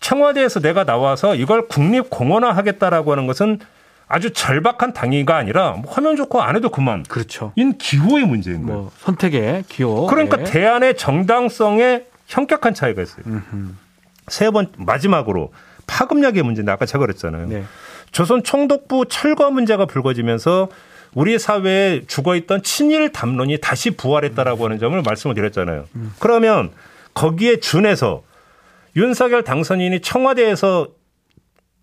청와대에서 0.00 0.60
내가 0.60 0.84
나와서 0.84 1.34
이걸 1.34 1.66
국립공원화 1.66 2.52
하겠다라고 2.52 3.12
하는 3.12 3.26
것은 3.26 3.58
아주 4.14 4.32
절박한 4.32 4.92
당위가 4.92 5.36
아니라 5.36 5.72
뭐 5.72 5.92
하면 5.92 6.14
좋고 6.14 6.40
안 6.40 6.54
해도 6.54 6.68
그만. 6.68 7.02
그렇죠. 7.02 7.52
인 7.56 7.76
기호의 7.76 8.24
문제인 8.24 8.64
거예요. 8.64 8.82
뭐 8.82 8.92
선택의 8.98 9.64
기호. 9.68 10.06
그러니까 10.06 10.36
네. 10.36 10.44
대안의 10.44 10.96
정당성에 10.96 12.04
현격한 12.28 12.74
차이가 12.74 13.02
있어요. 13.02 13.24
세번 14.28 14.68
마지막으로 14.78 15.52
파급력의 15.88 16.44
문제인데 16.44 16.70
아까 16.70 16.86
제가 16.86 17.04
그랬잖아요. 17.04 17.48
네. 17.48 17.64
조선 18.12 18.44
총독부 18.44 19.06
철거 19.08 19.50
문제가 19.50 19.84
불거지면서 19.86 20.68
우리 21.14 21.36
사회에 21.36 22.02
죽어있던 22.06 22.62
친일 22.62 23.10
담론이 23.10 23.58
다시 23.60 23.90
부활했다라고 23.90 24.64
하는 24.64 24.78
점을 24.78 25.02
말씀을 25.02 25.34
드렸잖아요. 25.34 25.86
음. 25.96 26.12
그러면 26.20 26.70
거기에 27.14 27.58
준해서 27.58 28.22
윤석열 28.94 29.42
당선인이 29.42 30.02
청와대에서 30.02 30.86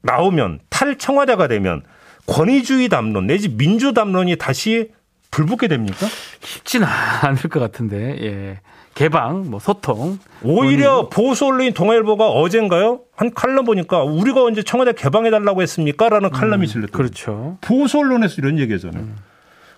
나오면 0.04 0.62
탈 0.70 0.98
청와대가 0.98 1.50
되면 1.50 1.84
권위주의 2.28 2.90
담론 2.90 3.28
내지 3.28 3.50
민주 3.50 3.94
담론이 3.94 4.38
다시 4.38 4.92
불붙게 5.32 5.68
됩니까? 5.68 6.08
쉽지는 6.42 6.88
않을 7.22 7.44
것 7.44 7.60
같은데. 7.60 8.18
예. 8.22 8.60
개방, 8.94 9.50
뭐 9.50 9.60
소통. 9.60 10.20
오히려 10.44 11.08
보수 11.08 11.46
언론인 11.46 11.74
동아일보가 11.74 12.28
어젠가요? 12.30 13.02
한 13.16 13.34
칼럼 13.34 13.66
보니까 13.66 14.04
우리가 14.04 14.44
언제 14.44 14.64
청와대 14.64 14.92
개방해 14.92 15.32
달라고 15.32 15.62
했습니까? 15.62 16.10
라는 16.10 16.30
칼럼이 16.30 16.66
음, 16.66 16.68
실렸다. 16.68 16.92
그렇죠. 16.98 17.58
보수 17.62 18.00
언론에서 18.00 18.36
이런 18.40 18.60
얘기하잖아요. 18.60 19.02
음. 19.02 19.16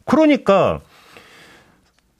그러니까 0.05 0.79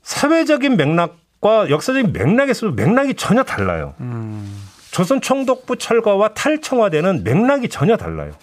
사회적인 0.04 0.78
맥락과 0.78 1.70
역사적인 1.72 2.14
맥락에서도 2.14 2.74
맥락이 2.74 3.16
전혀 3.16 3.44
달라요. 3.44 3.96
음. 4.00 4.56
조선 4.92 5.20
총독부 5.20 5.78
철거와 5.78 6.30
탈청와대는 6.36 7.24
맥락이 7.24 7.70
전혀 7.70 7.98
달라요. 7.98 8.34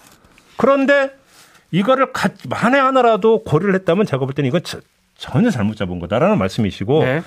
그런데 0.57 1.11
이거를 1.71 2.07
만에 2.49 2.77
하나라도 2.77 3.43
고려를 3.43 3.75
했다면 3.75 4.05
제가 4.05 4.25
볼 4.25 4.33
때는 4.33 4.47
이건 4.49 4.61
전혀 5.17 5.49
잘못 5.49 5.77
잡은 5.77 5.99
거다라는 5.99 6.37
말씀이시고 6.37 7.03
네. 7.03 7.21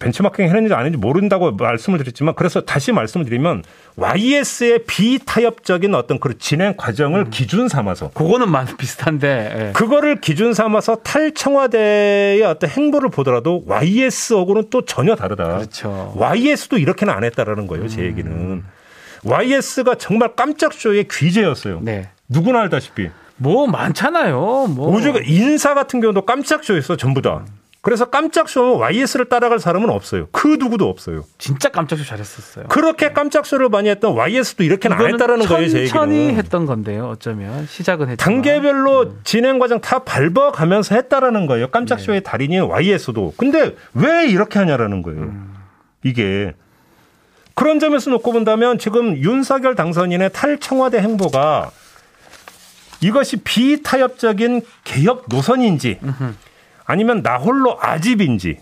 벤치마킹 0.00 0.44
했는지 0.46 0.74
안 0.74 0.80
했는지 0.80 0.98
모른다고 0.98 1.52
말씀을 1.52 1.98
드렸지만 1.98 2.34
그래서 2.34 2.60
다시 2.60 2.92
말씀을 2.92 3.24
드리면 3.24 3.62
YS의 3.96 4.84
비타협적인 4.86 5.94
어떤 5.94 6.18
그 6.18 6.36
진행 6.36 6.76
과정을 6.76 7.20
음. 7.20 7.30
기준 7.30 7.68
삼아서 7.68 8.10
그거는 8.10 8.50
많이 8.50 8.74
비슷한데 8.76 9.68
예. 9.68 9.72
그거를 9.72 10.20
기준 10.20 10.52
삼아서 10.52 10.96
탈청와대의 10.96 12.42
어떤 12.42 12.68
행보를 12.70 13.08
보더라도 13.08 13.62
YS하고는 13.66 14.64
또 14.70 14.84
전혀 14.84 15.14
다르다. 15.14 15.58
그렇죠. 15.58 16.12
YS도 16.16 16.76
이렇게는 16.76 17.14
안 17.14 17.24
했다라는 17.24 17.66
거예요. 17.66 17.88
제 17.88 18.02
음. 18.02 18.06
얘기는 18.06 18.64
YS가 19.22 19.94
정말 19.94 20.34
깜짝 20.34 20.74
쇼의 20.74 21.06
귀재였어요. 21.10 21.80
네. 21.82 22.10
누구나 22.28 22.62
알다시피. 22.62 23.10
뭐 23.36 23.66
많잖아요. 23.66 24.66
뭐. 24.68 24.94
오죽 24.96 25.28
인사 25.28 25.74
같은 25.74 26.00
경우도 26.00 26.22
깜짝 26.22 26.64
쇼였어 26.64 26.96
전부 26.96 27.20
다. 27.22 27.44
그래서 27.80 28.06
깜짝 28.06 28.48
쇼는 28.48 28.76
YS를 28.78 29.28
따라갈 29.28 29.58
사람은 29.58 29.90
없어요. 29.90 30.28
그 30.32 30.56
누구도 30.58 30.88
없어요. 30.88 31.22
진짜 31.36 31.68
깜짝 31.68 31.96
쇼 31.96 32.04
잘했었어요. 32.04 32.64
그렇게 32.68 33.12
깜짝 33.12 33.44
쇼를 33.44 33.68
많이 33.68 33.90
했던 33.90 34.14
YS도 34.14 34.64
이렇게는 34.64 34.96
안 34.96 35.06
했다라는 35.12 35.44
거예요, 35.44 35.68
제 35.68 35.80
얘기는. 35.80 35.86
천천히 35.88 36.32
했던 36.34 36.64
건데요. 36.64 37.08
어쩌면 37.08 37.66
시작은 37.66 38.08
했죠. 38.08 38.24
단계별로 38.24 39.02
음. 39.02 39.20
진행 39.24 39.58
과정 39.58 39.82
다 39.82 39.98
밟아가면서 39.98 40.94
했다라는 40.94 41.44
거예요. 41.44 41.68
깜짝 41.68 42.00
쇼의 42.00 42.20
네. 42.20 42.22
달인인 42.22 42.62
YS도. 42.62 43.34
근데 43.36 43.74
왜 43.92 44.28
이렇게 44.28 44.58
하냐라는 44.58 45.02
거예요. 45.02 45.20
음. 45.20 45.54
이게 46.04 46.54
그런 47.54 47.80
점에서 47.80 48.08
놓고 48.10 48.32
본다면 48.32 48.78
지금 48.78 49.14
윤석열 49.18 49.74
당선인의 49.74 50.30
탈청와대 50.32 51.00
행보가 51.00 51.70
이것이 53.04 53.36
비타협적인 53.38 54.62
개혁 54.84 55.26
노선인지 55.28 56.00
아니면 56.86 57.22
나 57.22 57.36
홀로 57.36 57.76
아집인지 57.80 58.58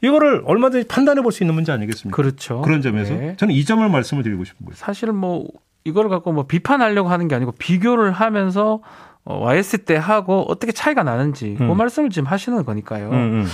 이거를 0.00 0.42
얼마든지 0.46 0.88
판단해 0.88 1.22
볼 1.22 1.32
수 1.32 1.42
있는 1.42 1.54
문제 1.54 1.72
아니겠습니까? 1.72 2.14
그렇죠. 2.14 2.60
그런 2.62 2.80
점에서 2.82 3.14
네. 3.14 3.36
저는 3.36 3.54
이 3.54 3.64
점을 3.64 3.86
말씀을 3.88 4.22
드리고 4.22 4.44
싶은 4.44 4.66
거예요. 4.66 4.76
사실 4.76 5.12
뭐 5.12 5.46
이걸 5.84 6.08
갖고 6.08 6.32
뭐 6.32 6.46
비판하려고 6.46 7.08
하는 7.10 7.28
게 7.28 7.34
아니고 7.34 7.52
비교를 7.52 8.12
하면서 8.12 8.80
어, 9.24 9.38
YS 9.42 9.78
때 9.84 9.96
하고 9.96 10.44
어떻게 10.48 10.72
차이가 10.72 11.02
나는지 11.02 11.54
그 11.56 11.64
음. 11.64 11.68
그 11.68 11.74
말씀을 11.74 12.10
지금 12.10 12.26
하시는 12.28 12.62
거니까요. 12.64 13.08
음, 13.10 13.14
음. 13.14 13.46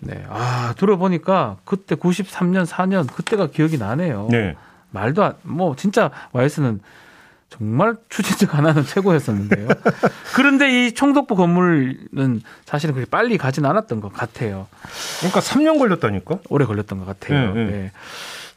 네. 0.00 0.24
아, 0.30 0.74
들어보니까 0.78 1.56
그때 1.64 1.94
93년, 1.96 2.66
4년 2.66 3.10
그때가 3.12 3.48
기억이 3.48 3.76
나네요. 3.78 4.28
네. 4.30 4.54
말도 4.90 5.22
안, 5.22 5.34
뭐 5.42 5.76
진짜 5.76 6.10
YS는 6.32 6.80
정말 7.50 7.96
추진력 8.08 8.54
하나는 8.54 8.84
최고였었는데요. 8.84 9.68
그런데 10.34 10.86
이 10.86 10.92
총독부 10.92 11.34
건물은 11.34 12.42
사실은 12.64 12.94
그렇게 12.94 13.10
빨리 13.10 13.38
가진 13.38 13.64
않았던 13.64 14.00
것 14.00 14.12
같아요. 14.12 14.66
그러니까 15.18 15.40
3년 15.40 15.78
걸렸다니까? 15.78 16.38
오래 16.50 16.66
걸렸던 16.66 16.98
것 16.98 17.06
같아요. 17.06 17.54
네, 17.54 17.64
네. 17.64 17.70
네. 17.70 17.92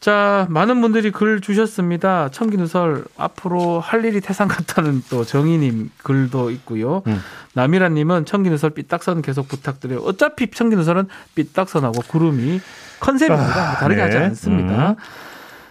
자, 0.02 0.48
많은 0.50 0.82
분들이 0.82 1.12
글 1.12 1.42
주셨습니다. 1.42 2.30
청기누설 2.30 3.06
앞으로 3.18 3.80
할 3.80 4.04
일이 4.04 4.20
태산 4.20 4.48
같다는 4.48 5.04
또 5.12 5.24
정희님 5.24 5.92
글도 6.04 6.50
있고요. 6.50 7.04
음. 7.06 7.22
남이라님은 7.54 8.26
청기누설 8.26 8.72
삐딱선 8.72 9.22
계속 9.22 9.48
부탁드려요. 9.48 10.00
어차피 10.00 10.50
청기누설은 10.50 11.08
삐딱선하고 11.36 12.02
구름이 12.08 12.62
컨셉입니다. 13.00 13.72
아, 13.72 13.76
다르게 13.76 13.98
네. 13.98 14.02
하지 14.02 14.18
않습니다. 14.18 14.92
음. 14.92 14.96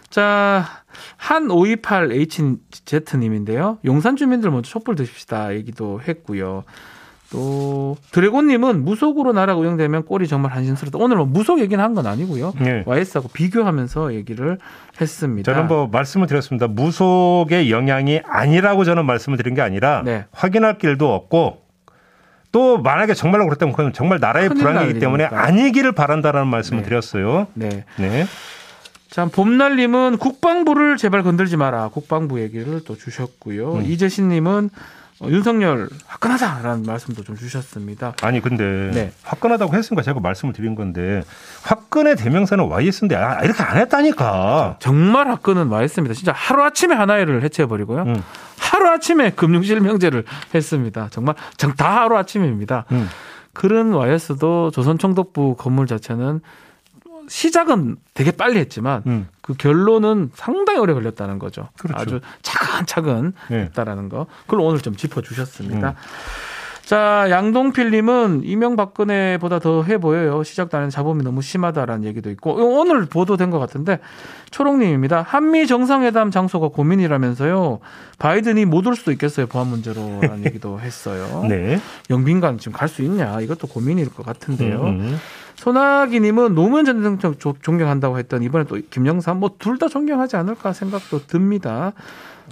자, 0.09 0.80
한 1.17 1.47
528HZ님인데요. 1.47 3.77
용산 3.85 4.15
주민들 4.15 4.51
먼저 4.51 4.69
촛불 4.69 4.95
드십시다. 4.95 5.53
얘기도 5.53 6.01
했고요. 6.01 6.63
또 7.31 7.95
드래곤님은 8.11 8.83
무속으로 8.83 9.31
나라가 9.31 9.57
운영되면 9.59 10.03
꼴이 10.05 10.27
정말 10.27 10.51
한심스럽다. 10.51 10.97
오늘 10.99 11.15
뭐 11.15 11.25
무속 11.25 11.61
얘기는 11.61 11.81
한 11.81 11.95
건 11.95 12.05
아니고요. 12.05 12.53
네. 12.59 12.83
YS하고 12.85 13.29
비교하면서 13.29 14.13
얘기를 14.15 14.57
했습니다. 14.99 15.53
저는 15.53 15.67
뭐 15.67 15.87
말씀을 15.87 16.27
드렸습니다. 16.27 16.67
무속의 16.67 17.71
영향이 17.71 18.19
아니라고 18.25 18.83
저는 18.83 19.05
말씀을 19.05 19.37
드린 19.37 19.55
게 19.55 19.61
아니라 19.61 20.01
네. 20.03 20.25
확인할 20.33 20.77
길도 20.77 21.13
없고 21.13 21.61
또 22.51 22.79
만약에 22.79 23.13
정말로 23.13 23.45
그렇다면 23.45 23.73
그건 23.73 23.93
정말 23.93 24.19
나라의 24.19 24.49
불안이기 24.49 24.99
때문에 24.99 25.23
아니기를 25.23 25.93
바란다라는 25.93 26.49
말씀을 26.49 26.81
네. 26.83 26.89
드렸어요. 26.89 27.47
네. 27.53 27.85
네. 27.97 28.25
자, 29.11 29.25
봄날님은 29.25 30.17
국방부를 30.19 30.95
제발 30.95 31.21
건들지 31.21 31.57
마라. 31.57 31.89
국방부 31.89 32.41
얘기를 32.41 32.81
또 32.85 32.95
주셨고요. 32.95 33.73
음. 33.73 33.85
이재신님은 33.85 34.69
어, 35.19 35.27
윤석열 35.27 35.89
화끈하다라는 36.07 36.83
말씀도 36.83 37.23
좀 37.25 37.35
주셨습니다. 37.35 38.13
아니 38.21 38.39
근데 38.41 38.63
네. 38.93 39.11
화끈하다고 39.23 39.75
했으니까 39.75 40.01
제가 40.01 40.21
말씀을 40.21 40.53
드린 40.53 40.75
건데 40.75 41.23
화끈의 41.63 42.15
대명사는 42.15 42.63
YS인데 42.63 43.15
아, 43.17 43.43
이렇게 43.43 43.61
안 43.61 43.77
했다니까. 43.77 44.77
정말 44.79 45.27
화끈은 45.29 45.67
YS입니다. 45.69 46.15
진짜 46.15 46.31
하루 46.31 46.63
아침에 46.63 46.95
하나를 46.95 47.43
해체해 47.43 47.67
버리고요. 47.67 48.03
음. 48.03 48.23
하루 48.57 48.87
아침에 48.89 49.31
금융실명제를 49.31 50.23
했습니다. 50.55 51.09
정말 51.11 51.35
다 51.77 52.03
하루 52.03 52.15
아침입니다. 52.17 52.85
음. 52.93 53.09
그런 53.51 53.93
YS도 53.93 54.71
조선총독부 54.71 55.57
건물 55.57 55.85
자체는 55.85 56.39
시작은 57.27 57.97
되게 58.13 58.31
빨리 58.31 58.59
했지만 58.59 59.03
음. 59.07 59.27
그 59.41 59.53
결론은 59.53 60.31
상당히 60.35 60.79
오래 60.79 60.93
걸렸다는 60.93 61.39
거죠. 61.39 61.69
그렇죠. 61.79 61.99
아주 62.01 62.19
차근차근 62.41 63.33
네. 63.49 63.57
했다라는 63.63 64.09
거. 64.09 64.27
그걸 64.45 64.61
오늘 64.61 64.79
좀 64.81 64.95
짚어 64.95 65.21
주셨습니다. 65.21 65.89
음. 65.89 65.93
자, 66.83 67.27
양동필님은 67.29 68.41
이명박근혜보다 68.43 69.59
더 69.59 69.83
해 69.83 69.97
보여요. 69.97 70.43
시작도 70.43 70.77
안 70.77 70.89
자본이 70.89 71.23
너무 71.23 71.41
심하다라는 71.41 72.03
얘기도 72.03 72.29
있고 72.31 72.53
오늘 72.53 73.05
보도된 73.05 73.49
것 73.49 73.59
같은데 73.59 73.99
초롱님입니다. 74.49 75.21
한미 75.25 75.67
정상회담 75.67 76.31
장소가 76.31 76.67
고민이라면서요. 76.67 77.79
바이든이 78.19 78.65
못 78.65 78.87
올 78.87 78.95
수도 78.97 79.13
있겠어요. 79.13 79.47
보안 79.47 79.67
문제로라는 79.67 80.43
얘기도 80.45 80.79
했어요. 80.81 81.45
네. 81.47 81.79
영빈관 82.09 82.57
지금 82.57 82.73
갈 82.73 82.89
수 82.89 83.03
있냐 83.03 83.39
이것도 83.39 83.67
고민일 83.67 84.09
것 84.13 84.25
같은데요. 84.25 84.81
음. 84.83 85.17
음. 85.61 85.63
소나기님은 85.63 86.55
노무현 86.55 86.85
전 86.85 87.01
대통령 87.01 87.35
존경한다고 87.61 88.17
했던 88.17 88.41
이번에 88.43 88.65
또 88.65 88.79
김영삼 88.89 89.39
뭐 89.39 89.51
둘 89.59 89.77
다 89.77 89.87
존경하지 89.87 90.35
않을까 90.35 90.73
생각도 90.73 91.25
듭니다. 91.27 91.93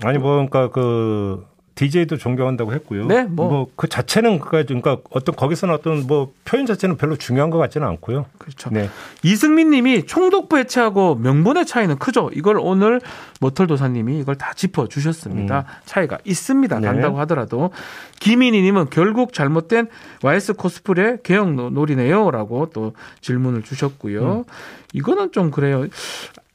아니 0.03 0.17
뭐 0.19 0.33
그러니까 0.33 0.69
그 0.69 1.45
DJ도 1.79 2.17
존경한다고 2.17 2.73
했고요. 2.73 3.05
네, 3.05 3.23
뭐. 3.23 3.49
뭐 3.49 3.69
그 3.75 3.87
자체는 3.87 4.39
그러니까 4.39 4.97
어떤 5.09 5.35
거기서는 5.35 5.73
어떤 5.73 6.05
뭐 6.05 6.33
표현 6.43 6.65
자체는 6.65 6.97
별로 6.97 7.15
중요한 7.15 7.49
것 7.49 7.57
같지는 7.57 7.87
않고요. 7.87 8.25
그렇죠. 8.37 8.69
네. 8.71 8.89
이승민 9.23 9.69
님이 9.69 10.05
총독부 10.05 10.57
해체하고 10.57 11.15
명분의 11.15 11.65
차이는 11.65 11.97
크죠. 11.97 12.29
이걸 12.33 12.57
오늘 12.59 12.99
모털 13.39 13.67
도사님이 13.67 14.19
이걸 14.19 14.35
다 14.35 14.51
짚어 14.53 14.87
주셨습니다. 14.87 15.59
음. 15.59 15.63
차이가 15.85 16.17
있습니다. 16.25 16.79
네. 16.79 16.87
간다고 16.87 17.19
하더라도 17.21 17.71
김인희 18.19 18.61
님은 18.61 18.89
결국 18.89 19.31
잘못된 19.31 19.87
YS 20.23 20.53
코스프레 20.55 21.19
개혁 21.23 21.53
놀이네요라고 21.53 22.71
또 22.73 22.93
질문을 23.21 23.63
주셨고요. 23.63 24.39
음. 24.39 24.43
이거는 24.93 25.31
좀 25.31 25.51
그래요. 25.51 25.87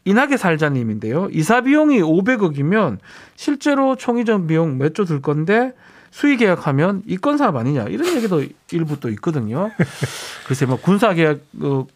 인하게 0.05 0.37
살자님인데요. 0.37 1.29
이사 1.33 1.61
비용이 1.63 2.01
500억이면 2.03 2.99
실제로 3.37 3.97
총이전 3.97 4.47
비용 4.47 4.79
몇 4.79 4.95
조 4.95 5.05
들 5.05 5.21
건데 5.23 5.73
수의 6.11 6.37
계약하면 6.37 7.03
이권 7.07 7.39
사업 7.39 7.57
아니냐 7.57 7.85
이런 7.85 8.15
얘기도 8.17 8.45
일부 8.71 9.01
또 9.01 9.09
있거든요. 9.11 9.71
글쎄 10.47 10.67
뭐 10.67 10.77
군사 10.81 11.13
계약 11.15 11.41
어, 11.61 11.87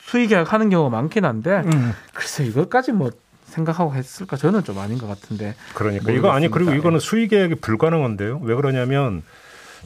수의 0.00 0.28
계약하는 0.28 0.70
경우가 0.70 0.90
많긴 0.96 1.24
한데 1.24 1.62
음. 1.66 1.92
글쎄 2.14 2.44
이것까지 2.44 2.92
뭐 2.92 3.10
생각하고 3.46 3.94
했을까 3.94 4.36
저는 4.36 4.62
좀 4.64 4.78
아닌 4.78 4.98
것 4.98 5.06
같은데. 5.08 5.54
그러니까 5.74 6.04
모르겠습니다. 6.04 6.12
이거 6.12 6.30
아니 6.30 6.48
그리고 6.50 6.72
이거는 6.72 7.00
수의 7.00 7.28
계약이 7.28 7.56
불가능한데요. 7.56 8.40
왜 8.44 8.54
그러냐면 8.54 9.22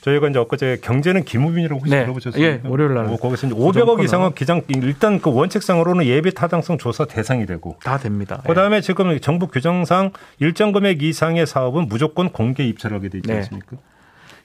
저희가 0.02 0.28
이제 0.28 0.38
엊그제 0.38 0.78
경제는 0.82 1.24
김우빈이라고 1.24 1.80
혹시 1.80 1.90
네. 1.90 2.02
들어보셨어요? 2.02 2.42
예, 2.42 2.60
월요일 2.64 2.94
날. 2.94 3.06
뭐 3.06 3.16
거기서 3.16 3.46
이제 3.48 3.56
500억 3.56 4.02
이상은 4.02 4.34
기장 4.34 4.62
일단 4.68 5.20
그 5.20 5.32
원칙상으로는 5.32 6.06
예비 6.06 6.32
타당성 6.32 6.78
조사 6.78 7.04
대상이 7.04 7.46
되고 7.46 7.76
다 7.82 7.98
됩니다. 7.98 8.42
그다음에 8.46 8.76
예. 8.76 8.80
지금 8.80 9.18
정부 9.20 9.48
규정상 9.48 10.12
일정 10.38 10.72
금액 10.72 11.02
이상의 11.02 11.46
사업은 11.46 11.88
무조건 11.88 12.30
공개 12.30 12.64
입찰하게 12.64 13.08
돼 13.08 13.18
있지 13.18 13.28
네. 13.28 13.36
않습니까? 13.38 13.76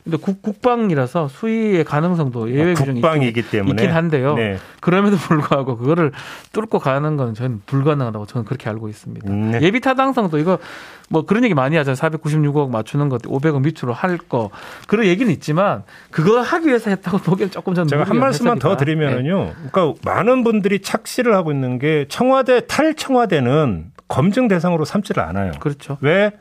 근데 0.03 0.17
국, 0.17 0.61
방이라서 0.61 1.27
수위의 1.27 1.83
가능성도 1.83 2.51
예외 2.51 2.73
규정이 2.73 3.01
국방이기 3.01 3.49
때문에 3.49 3.81
있긴 3.81 3.95
한데요. 3.95 4.35
네. 4.35 4.57
그럼에도 4.79 5.17
불구하고 5.17 5.77
그거를 5.77 6.11
뚫고 6.53 6.79
가는 6.79 7.17
건 7.17 7.33
저는 7.33 7.61
불가능하다고 7.65 8.25
저는 8.25 8.45
그렇게 8.45 8.69
알고 8.69 8.89
있습니다. 8.89 9.31
네. 9.31 9.61
예비 9.61 9.79
타당성도 9.79 10.39
이거 10.39 10.57
뭐 11.09 11.25
그런 11.25 11.43
얘기 11.43 11.53
많이 11.53 11.75
하잖아요. 11.77 11.95
496억 11.95 12.69
맞추는 12.69 13.09
것 13.09 13.21
500억 13.23 13.61
밑으로 13.63 13.93
할 13.93 14.17
거. 14.17 14.49
그런 14.87 15.05
얘기는 15.05 15.31
있지만 15.33 15.83
그거 16.09 16.41
하기 16.41 16.67
위해서 16.67 16.89
했다고 16.89 17.17
보기엔 17.25 17.51
조금 17.51 17.73
저는 17.73 17.87
제가 17.87 18.03
한 18.03 18.17
말씀만 18.17 18.59
더 18.59 18.77
드리면은요. 18.77 19.43
네. 19.43 19.53
그러니까 19.71 19.99
많은 20.03 20.43
분들이 20.43 20.79
착시를 20.81 21.35
하고 21.35 21.51
있는 21.51 21.79
게 21.79 22.05
청와대 22.09 22.61
탈 22.67 22.95
청와대는 22.95 23.91
검증 24.07 24.47
대상으로 24.47 24.85
삼지를 24.85 25.21
않아요. 25.23 25.51
그렇죠. 25.59 25.97
왜 26.01 26.31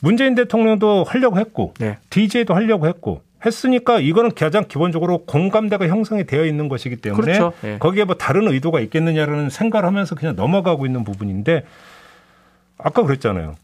문재인 0.00 0.34
대통령도 0.34 1.04
하려고 1.04 1.38
했고 1.38 1.74
네. 1.78 1.98
DJ도 2.10 2.54
하려고 2.54 2.86
했고 2.86 3.22
했으니까 3.44 4.00
이거는 4.00 4.32
가장 4.34 4.64
기본적으로 4.66 5.24
공감대가 5.24 5.86
형성이 5.86 6.24
되어 6.24 6.44
있는 6.44 6.68
것이기 6.68 6.96
때문에 6.96 7.20
그렇죠. 7.20 7.52
네. 7.62 7.78
거기에 7.78 8.04
뭐 8.04 8.16
다른 8.16 8.48
의도가 8.48 8.80
있겠느냐라는 8.80 9.50
생각을 9.50 9.86
하면서 9.86 10.14
그냥 10.14 10.34
넘어가고 10.34 10.86
있는 10.86 11.04
부분인데 11.04 11.64
아까 12.78 13.02
그랬잖아요. 13.02 13.54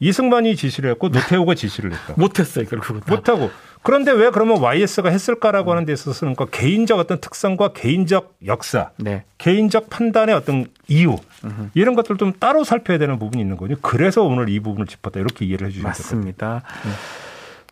이승만이 0.00 0.56
지시를 0.56 0.90
했고 0.90 1.08
노태우가 1.08 1.54
지시를 1.54 1.92
했다. 1.92 2.14
못했어요 2.18 2.64
결국은. 2.66 3.02
못하고 3.06 3.50
그런데 3.82 4.12
왜 4.12 4.30
그러면 4.30 4.58
YS가 4.58 5.08
했을까라고 5.08 5.70
하는 5.70 5.84
데 5.84 5.92
있어서는 5.92 6.34
그 6.34 6.46
개인적 6.50 6.98
어떤 6.98 7.20
특성과 7.20 7.72
개인적 7.72 8.36
역사, 8.46 8.90
네. 8.96 9.24
개인적 9.38 9.88
판단의 9.88 10.34
어떤 10.34 10.66
이유 10.88 11.16
으흠. 11.44 11.70
이런 11.74 11.94
것들 11.94 12.16
좀 12.16 12.32
따로 12.38 12.64
살펴야 12.64 12.98
되는 12.98 13.18
부분이 13.18 13.40
있는 13.40 13.56
거죠. 13.56 13.76
그래서 13.80 14.22
오늘 14.22 14.48
이 14.48 14.60
부분을 14.60 14.86
짚었다 14.86 15.20
이렇게 15.20 15.44
이해를 15.44 15.68
해주시면 15.68 15.88
맞습니다. 15.88 16.62
네. 16.84 16.90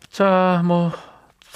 자, 0.09 0.61
뭐 0.65 0.91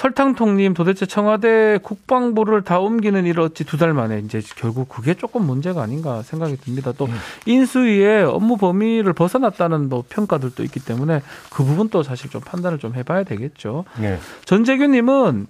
설탕통님 0.01 0.73
도대체 0.73 1.05
청와대 1.05 1.77
국방부를 1.83 2.63
다 2.63 2.79
옮기는 2.79 3.23
일 3.27 3.39
어찌 3.39 3.63
두 3.63 3.77
달 3.77 3.93
만에 3.93 4.19
이제 4.19 4.41
결국 4.55 4.89
그게 4.89 5.13
조금 5.13 5.45
문제가 5.45 5.83
아닌가 5.83 6.23
생각이 6.23 6.57
듭니다. 6.57 6.91
또 6.97 7.05
음. 7.05 7.13
인수위에 7.45 8.23
업무 8.23 8.57
범위를 8.57 9.13
벗어났다는 9.13 9.89
뭐 9.89 10.03
평가들도 10.09 10.63
있기 10.63 10.79
때문에 10.79 11.21
그 11.51 11.63
부분도 11.63 12.01
사실 12.01 12.31
좀 12.31 12.41
판단을 12.41 12.79
좀 12.79 12.95
해봐야 12.95 13.23
되겠죠. 13.23 13.85
네. 13.99 14.17
전재규님은 14.45 15.45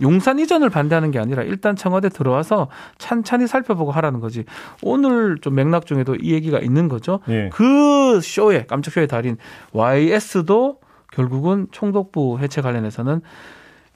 용산 0.00 0.38
이전을 0.38 0.70
반대하는 0.70 1.10
게 1.10 1.18
아니라 1.18 1.42
일단 1.42 1.76
청와대 1.76 2.08
들어와서 2.08 2.68
찬찬히 2.96 3.46
살펴보고 3.46 3.92
하라는 3.92 4.20
거지. 4.20 4.44
오늘 4.82 5.36
좀 5.42 5.54
맥락 5.54 5.84
중에도 5.84 6.14
이 6.16 6.32
얘기가 6.32 6.58
있는 6.60 6.88
거죠. 6.88 7.20
네. 7.26 7.50
그 7.52 8.20
쇼에 8.22 8.64
깜짝 8.66 8.94
쇼의 8.94 9.08
달인 9.08 9.36
YS도 9.72 10.78
결국은 11.12 11.66
총독부 11.70 12.38
해체 12.40 12.62
관련해서는 12.62 13.20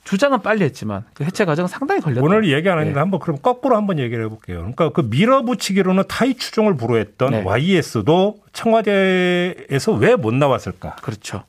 주장은 0.05 0.43
빨리 0.43 0.65
했지만 0.65 1.05
그 1.15 1.25
해체 1.25 1.45
과정은 1.45 1.67
상당히 1.69 2.01
걸렸다. 2.01 2.23
오늘 2.23 2.51
얘기 2.53 2.69
안 2.69 2.79
했는데 2.79 2.95
네. 2.95 3.01
한번 3.01 3.21
그럼 3.21 3.39
거꾸로 3.41 3.77
한번 3.77 3.99
얘기를 3.99 4.25
해볼게요. 4.27 4.59
그러니까 4.59 4.91
그 4.91 5.01
밀어붙이기로는 5.03 6.05
타이 6.09 6.35
추종을 6.35 6.77
불허했던 6.77 7.31
네. 7.31 7.43
YS도 7.45 8.37
청와대에서 8.53 9.93
왜 9.93 10.15
못 10.17 10.35
나왔을까? 10.35 10.97
그렇죠. 10.97 11.43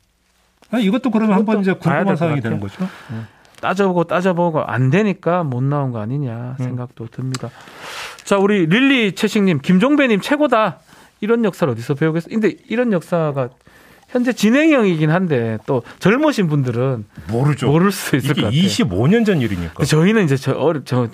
아, 0.72 0.80
이것도 0.80 1.12
그러면 1.12 1.36
한번 1.36 1.62
이제 1.62 1.74
궁금한 1.74 2.16
사항이 2.16 2.42
되는 2.42 2.60
거죠. 2.60 2.82
네. 3.12 3.20
따져보고 3.62 4.06
따져보고 4.06 4.64
안 4.64 4.90
되니까 4.90 5.44
못 5.44 5.62
나온 5.64 5.92
거 5.92 6.00
아니냐 6.00 6.56
생각도 6.60 7.06
음. 7.06 7.10
듭니다. 7.12 7.50
자, 8.24 8.38
우리 8.38 8.66
릴리 8.66 9.14
채식님, 9.14 9.60
김종배님 9.60 10.22
최고다. 10.22 10.80
이런 11.22 11.46
역사를 11.46 11.72
어디서 11.72 11.94
배우겠어? 11.96 12.30
근데 12.30 12.54
이런 12.68 12.92
역사가 12.92 13.50
현재 14.10 14.34
진행형이긴 14.34 15.12
한데 15.12 15.58
또 15.66 15.84
젊으신 16.00 16.48
분들은 16.48 17.06
모르죠. 17.28 17.68
모를 17.68 17.92
수 17.92 18.16
있을 18.16 18.36
것 18.36 18.44
같아요. 18.44 18.52
25년 18.60 19.26
전 19.26 19.42
일이니까. 19.42 19.84
저희는 19.84 20.26
이제 20.26 20.38
저 20.38 20.54
어려 20.54 20.82
저 20.86 21.08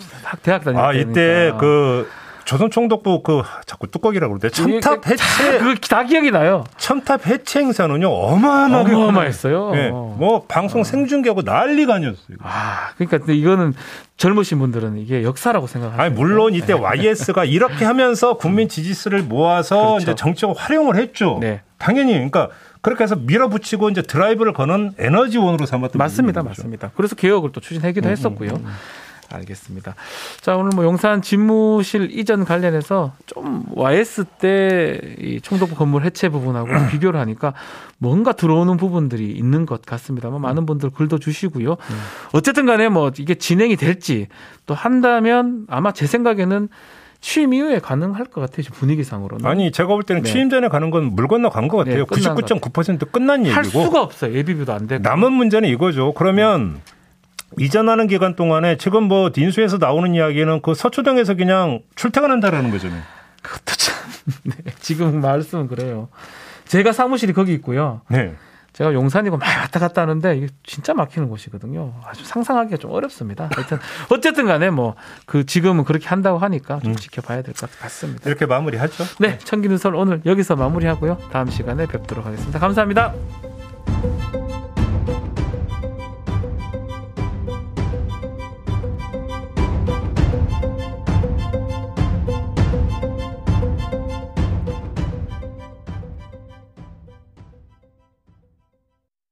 대학 0.43 0.63
다닐 0.63 0.79
아, 0.79 0.93
이때 0.93 1.51
그 1.59 2.07
조선총독부 2.45 3.23
그 3.23 3.43
자꾸 3.65 3.87
뚜껑이라고 3.87 4.37
그러는데 4.37 4.49
첨탑 4.49 5.07
해체 5.07 5.59
그다 5.59 6.03
기억이 6.03 6.31
나요. 6.31 6.63
첨탑 6.77 7.27
해체 7.27 7.59
행사는요 7.59 8.09
어마어마하게 8.09 8.93
어마어마했어요. 8.93 9.71
네. 9.71 9.89
뭐 9.89 10.45
방송 10.47 10.81
어. 10.81 10.83
생중계하고 10.83 11.43
난리가 11.43 11.95
아니었어요. 11.95 12.37
아 12.41 12.89
그러니까 12.97 13.31
이거는 13.31 13.73
젊으신 14.17 14.59
분들은 14.59 14.97
이게 14.97 15.23
역사라고 15.23 15.67
생각하죠. 15.67 16.01
아니 16.01 16.13
물론 16.13 16.53
이때 16.53 16.73
네. 16.73 16.79
YS가 16.79 17.45
이렇게 17.45 17.85
하면서 17.85 18.35
국민 18.37 18.67
지지수를 18.67 19.23
모아서 19.23 19.77
그렇죠. 19.77 20.03
이제 20.03 20.15
정치적으로 20.15 20.57
활용을 20.57 20.97
했죠. 20.97 21.37
네. 21.39 21.61
당연히 21.77 22.13
그러니까 22.13 22.49
그렇게 22.81 23.03
해서 23.03 23.15
밀어붙이고 23.15 23.89
이제 23.89 24.01
드라이브를 24.01 24.53
거는 24.53 24.93
에너지원으로 24.97 25.65
삼았던 25.65 25.97
맞습니다, 25.97 26.43
맞습니다. 26.43 26.91
그래서 26.95 27.15
개혁을 27.15 27.51
또 27.51 27.61
추진하기도 27.61 28.07
음, 28.07 28.09
음 28.09 28.11
했었고요. 28.11 28.49
음, 28.51 28.65
음. 28.65 28.71
알겠습니다. 29.33 29.95
자, 30.41 30.55
오늘 30.57 30.71
뭐 30.75 30.83
용산 30.83 31.21
집무실 31.21 32.17
이전 32.17 32.43
관련해서 32.43 33.13
좀 33.25 33.63
YS 33.73 34.25
때이 34.39 35.41
총독부 35.41 35.75
건물 35.75 36.03
해체 36.03 36.29
부분하고 36.29 36.67
비교를 36.91 37.19
하니까 37.19 37.53
뭔가 37.97 38.33
들어오는 38.33 38.75
부분들이 38.77 39.31
있는 39.31 39.65
것 39.65 39.83
같습니다만 39.83 40.41
많은 40.41 40.65
분들 40.65 40.89
글도 40.89 41.19
주시고요. 41.19 41.71
음. 41.71 42.01
어쨌든 42.33 42.65
간에 42.65 42.89
뭐 42.89 43.11
이게 43.17 43.35
진행이 43.35 43.75
될지 43.77 44.27
또 44.65 44.73
한다면 44.73 45.65
아마 45.69 45.91
제 45.91 46.07
생각에는 46.07 46.69
취임 47.21 47.53
이후에 47.53 47.79
가능할 47.79 48.25
것 48.25 48.41
같아요. 48.41 48.63
분위기상으로는. 48.73 49.45
아니 49.45 49.71
제가 49.71 49.89
볼 49.89 50.03
때는 50.03 50.23
네. 50.23 50.31
취임 50.31 50.49
전에 50.49 50.67
가는 50.67 50.89
건 50.89 51.03
물 51.15 51.27
건너 51.27 51.49
간 51.49 51.67
것 51.67 51.77
같아요. 51.77 51.97
네, 51.97 52.03
99.9% 52.03 53.11
끝난 53.11 53.41
얘기고. 53.45 53.55
할 53.55 53.63
수가 53.65 54.01
없어요. 54.01 54.33
예비비도 54.35 54.73
안 54.73 54.87
되고. 54.87 55.01
남은 55.03 55.31
문제는 55.31 55.69
이거죠. 55.69 56.13
그러면 56.13 56.81
네. 57.55 57.65
이전하는 57.65 58.07
기간 58.07 58.35
동안에 58.35 58.77
지금 58.77 59.03
뭐 59.03 59.31
딘수에서 59.31 59.77
나오는 59.77 60.15
이야기는 60.15 60.61
그 60.61 60.73
서초동에서 60.73 61.35
그냥 61.35 61.81
출퇴근한다라는 61.95 62.71
거잖아요. 62.71 63.01
그것도 63.43 63.75
참 63.77 63.95
네, 64.43 64.53
지금 64.79 65.21
말씀은 65.21 65.67
그래요. 65.67 66.09
제가 66.65 66.91
사무실이 66.91 67.33
거기 67.33 67.53
있고요. 67.53 68.01
네. 68.09 68.33
제가 68.81 68.93
용산이고 68.93 69.37
막 69.37 69.45
왔다 69.45 69.79
갔다 69.79 70.01
하는데 70.01 70.35
이게 70.37 70.47
진짜 70.63 70.95
막히는 70.95 71.29
곳이거든요. 71.29 71.93
아주 72.03 72.25
상상하기가 72.25 72.77
좀 72.77 72.89
어렵습니다. 72.91 73.47
하여튼 73.53 73.77
어쨌든 74.09 74.47
간에 74.47 74.71
뭐 74.71 74.95
그 75.25 75.45
지금은 75.45 75.83
그렇게 75.83 76.07
한다고 76.07 76.39
하니까 76.39 76.79
좀 76.79 76.91
음. 76.91 76.95
지켜봐야 76.95 77.41
될 77.43 77.53
것 77.53 77.69
같습니다. 77.79 78.27
이렇게 78.29 78.45
마무리하죠. 78.45 79.03
네, 79.19 79.37
청기누설 79.39 79.95
오늘 79.95 80.21
여기서 80.25 80.55
마무리하고요. 80.55 81.17
다음 81.31 81.49
시간에 81.49 81.85
뵙도록 81.85 82.25
하겠습니다. 82.25 82.59
감사합니다. 82.59 83.13